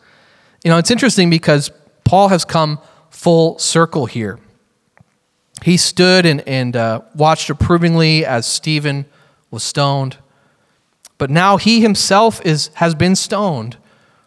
You 0.63 0.71
know, 0.71 0.77
it's 0.77 0.91
interesting 0.91 1.31
because 1.31 1.71
Paul 2.05 2.29
has 2.29 2.45
come 2.45 2.79
full 3.21 3.59
circle 3.59 4.07
here. 4.07 4.39
He 5.63 5.77
stood 5.77 6.25
and, 6.25 6.41
and 6.49 6.75
uh, 6.75 7.03
watched 7.15 7.51
approvingly 7.51 8.25
as 8.25 8.47
Stephen 8.47 9.05
was 9.51 9.63
stoned. 9.63 10.17
But 11.19 11.29
now 11.29 11.59
he 11.59 11.83
himself 11.83 12.41
is, 12.47 12.71
has 12.75 12.95
been 12.95 13.15
stoned 13.15 13.77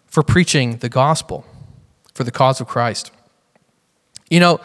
for 0.05 0.21
preaching 0.21 0.77
the 0.77 0.89
gospel, 0.89 1.43
for 2.13 2.23
the 2.23 2.29
cause 2.29 2.61
of 2.61 2.67
Christ. 2.67 3.11
You 4.29 4.39
know, 4.39 4.61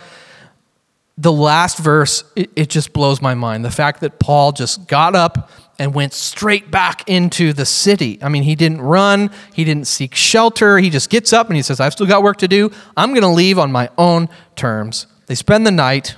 the 1.16 1.32
last 1.32 1.78
verse, 1.78 2.22
it, 2.36 2.50
it 2.54 2.68
just 2.68 2.92
blows 2.92 3.22
my 3.22 3.32
mind. 3.32 3.64
The 3.64 3.70
fact 3.70 4.02
that 4.02 4.18
Paul 4.18 4.52
just 4.52 4.86
got 4.88 5.14
up 5.14 5.50
and 5.78 5.94
went 5.94 6.12
straight 6.12 6.70
back 6.70 7.08
into 7.08 7.52
the 7.52 7.64
city. 7.64 8.18
I 8.20 8.28
mean, 8.28 8.42
he 8.42 8.54
didn't 8.54 8.80
run, 8.80 9.30
he 9.54 9.64
didn't 9.64 9.86
seek 9.86 10.14
shelter. 10.14 10.78
He 10.78 10.90
just 10.90 11.08
gets 11.08 11.32
up 11.32 11.46
and 11.46 11.56
he 11.56 11.62
says, 11.62 11.78
I've 11.78 11.92
still 11.92 12.06
got 12.06 12.22
work 12.22 12.38
to 12.38 12.48
do. 12.48 12.70
I'm 12.96 13.10
going 13.10 13.22
to 13.22 13.28
leave 13.28 13.58
on 13.58 13.70
my 13.70 13.90
own 13.96 14.28
terms. 14.56 15.06
They 15.26 15.34
spend 15.34 15.66
the 15.66 15.70
night 15.70 16.16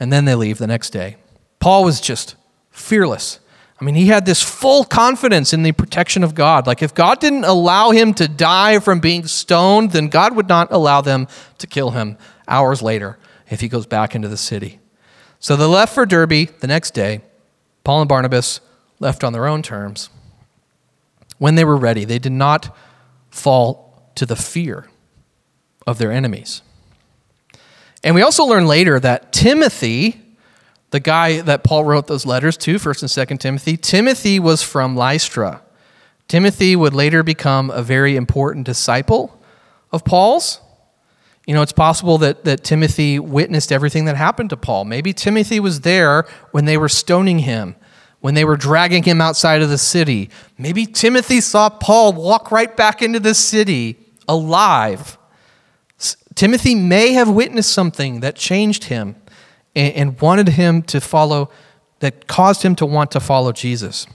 and 0.00 0.12
then 0.12 0.24
they 0.24 0.34
leave 0.34 0.58
the 0.58 0.66
next 0.66 0.90
day. 0.90 1.16
Paul 1.60 1.84
was 1.84 2.00
just 2.00 2.36
fearless. 2.70 3.40
I 3.80 3.84
mean, 3.84 3.94
he 3.94 4.06
had 4.06 4.26
this 4.26 4.42
full 4.42 4.84
confidence 4.84 5.52
in 5.52 5.62
the 5.62 5.72
protection 5.72 6.24
of 6.24 6.34
God. 6.34 6.66
Like, 6.66 6.82
if 6.82 6.94
God 6.94 7.20
didn't 7.20 7.44
allow 7.44 7.90
him 7.90 8.12
to 8.14 8.26
die 8.26 8.80
from 8.80 8.98
being 8.98 9.26
stoned, 9.26 9.92
then 9.92 10.08
God 10.08 10.34
would 10.34 10.48
not 10.48 10.72
allow 10.72 11.00
them 11.00 11.28
to 11.58 11.66
kill 11.66 11.90
him 11.90 12.16
hours 12.48 12.82
later 12.82 13.18
if 13.50 13.60
he 13.60 13.68
goes 13.68 13.86
back 13.86 14.16
into 14.16 14.26
the 14.26 14.36
city. 14.36 14.80
So 15.38 15.54
they 15.54 15.64
left 15.64 15.94
for 15.94 16.06
Derbe 16.06 16.48
the 16.58 16.66
next 16.66 16.92
day. 16.92 17.20
Paul 17.84 18.00
and 18.00 18.08
Barnabas 18.08 18.60
left 19.00 19.24
on 19.24 19.32
their 19.32 19.46
own 19.46 19.62
terms. 19.62 20.10
When 21.38 21.54
they 21.54 21.64
were 21.64 21.76
ready, 21.76 22.04
they 22.04 22.18
did 22.18 22.32
not 22.32 22.76
fall 23.30 24.10
to 24.16 24.26
the 24.26 24.36
fear 24.36 24.88
of 25.86 25.98
their 25.98 26.12
enemies. 26.12 26.62
And 28.02 28.14
we 28.14 28.22
also 28.22 28.44
learn 28.44 28.66
later 28.66 29.00
that 29.00 29.32
Timothy, 29.32 30.20
the 30.90 31.00
guy 31.00 31.40
that 31.40 31.64
Paul 31.64 31.84
wrote 31.84 32.06
those 32.06 32.26
letters 32.26 32.56
to, 32.58 32.76
1st 32.76 33.02
and 33.02 33.28
2nd 33.28 33.40
Timothy, 33.40 33.76
Timothy 33.76 34.38
was 34.38 34.62
from 34.62 34.96
Lystra. 34.96 35.62
Timothy 36.26 36.76
would 36.76 36.94
later 36.94 37.22
become 37.22 37.70
a 37.70 37.82
very 37.82 38.16
important 38.16 38.66
disciple 38.66 39.40
of 39.90 40.04
Paul's. 40.04 40.60
You 41.48 41.54
know, 41.54 41.62
it's 41.62 41.72
possible 41.72 42.18
that, 42.18 42.44
that 42.44 42.62
Timothy 42.62 43.18
witnessed 43.18 43.72
everything 43.72 44.04
that 44.04 44.16
happened 44.16 44.50
to 44.50 44.56
Paul. 44.58 44.84
Maybe 44.84 45.14
Timothy 45.14 45.60
was 45.60 45.80
there 45.80 46.26
when 46.50 46.66
they 46.66 46.76
were 46.76 46.90
stoning 46.90 47.38
him, 47.38 47.74
when 48.20 48.34
they 48.34 48.44
were 48.44 48.58
dragging 48.58 49.02
him 49.02 49.22
outside 49.22 49.62
of 49.62 49.70
the 49.70 49.78
city. 49.78 50.28
Maybe 50.58 50.84
Timothy 50.84 51.40
saw 51.40 51.70
Paul 51.70 52.12
walk 52.12 52.50
right 52.50 52.76
back 52.76 53.00
into 53.00 53.18
the 53.18 53.32
city 53.32 53.96
alive. 54.28 55.16
Timothy 56.34 56.74
may 56.74 57.14
have 57.14 57.30
witnessed 57.30 57.72
something 57.72 58.20
that 58.20 58.36
changed 58.36 58.84
him 58.84 59.16
and, 59.74 59.94
and 59.94 60.20
wanted 60.20 60.48
him 60.48 60.82
to 60.82 61.00
follow, 61.00 61.48
that 62.00 62.26
caused 62.26 62.62
him 62.62 62.76
to 62.76 62.84
want 62.84 63.10
to 63.12 63.20
follow 63.20 63.52
Jesus. 63.52 64.06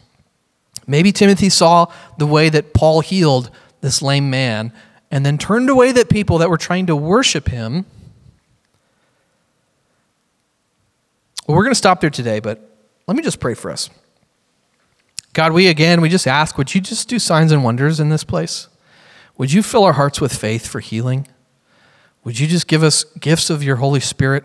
Maybe 0.86 1.12
Timothy 1.12 1.50
saw 1.50 1.88
the 2.20 2.28
way 2.28 2.50
that 2.50 2.76
Paul 2.76 3.02
healed 3.02 3.50
this 3.82 4.04
lame 4.04 4.30
man 4.30 4.72
and 5.14 5.24
then 5.24 5.38
turned 5.38 5.70
away 5.70 5.92
the 5.92 6.06
people 6.06 6.40
that 6.40 6.50
were 6.50 6.58
trying 6.58 6.88
to 6.88 6.96
worship 6.96 7.50
him. 7.50 7.86
Well, 11.46 11.56
we're 11.56 11.64
going 11.64 11.72
to 11.72 11.78
stop 11.78 12.02
there 12.02 12.10
today, 12.10 12.40
but 12.40 12.68
let 13.06 13.16
me 13.16 13.22
just 13.22 13.40
pray 13.40 13.54
for 13.54 13.70
us. 13.70 13.92
God, 15.34 15.52
we 15.54 15.68
again, 15.68 16.02
we 16.02 16.10
just 16.10 16.26
ask, 16.26 16.58
would 16.58 16.74
you 16.74 16.82
just 16.82 17.08
do 17.10 17.20
signs 17.20 17.52
and 17.52 17.64
wonders 17.64 18.00
in 18.00 18.10
this 18.10 18.24
place? 18.24 18.70
Would 19.38 19.54
you 19.54 19.62
fill 19.62 19.84
our 19.84 19.94
hearts 19.94 20.20
with 20.20 20.34
faith 20.34 20.66
for 20.66 20.80
healing? 20.80 21.28
Would 22.24 22.40
you 22.40 22.48
just 22.48 22.68
give 22.68 22.82
us 22.82 23.04
gifts 23.04 23.52
of 23.52 23.62
your 23.62 23.76
Holy 23.76 24.00
Spirit, 24.00 24.44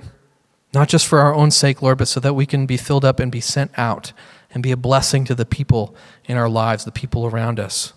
not 0.75 0.91
just 0.91 1.07
for 1.07 1.21
our 1.21 1.35
own 1.35 1.51
sake, 1.51 1.81
Lord, 1.81 1.97
but 1.97 2.09
so 2.09 2.21
that 2.21 2.35
we 2.35 2.45
can 2.45 2.67
be 2.67 2.77
filled 2.77 3.07
up 3.07 3.21
and 3.21 3.33
be 3.33 3.41
sent 3.41 3.71
out 3.79 4.13
and 4.51 4.63
be 4.63 4.73
a 4.73 4.77
blessing 4.77 5.25
to 5.25 5.35
the 5.35 5.47
people 5.47 5.97
in 6.27 6.37
our 6.37 6.49
lives, 6.49 6.85
the 6.85 6.93
people 6.93 7.25
around 7.25 7.59
us. 7.59 7.95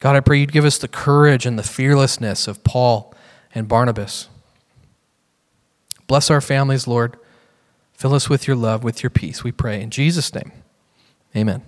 God, 0.00 0.16
I 0.16 0.20
pray 0.20 0.38
you'd 0.38 0.52
give 0.52 0.64
us 0.64 0.78
the 0.78 0.88
courage 0.88 1.46
and 1.46 1.58
the 1.58 1.62
fearlessness 1.62 2.48
of 2.48 2.64
Paul 2.64 3.14
and 3.54 3.68
Barnabas. 3.68 4.28
Bless 6.06 6.30
our 6.30 6.40
families, 6.40 6.88
Lord. 6.88 7.16
Fill 7.92 8.14
us 8.14 8.28
with 8.28 8.46
your 8.46 8.56
love, 8.56 8.82
with 8.82 9.02
your 9.02 9.10
peace, 9.10 9.44
we 9.44 9.52
pray. 9.52 9.80
In 9.82 9.90
Jesus' 9.90 10.34
name, 10.34 10.52
amen. 11.36 11.62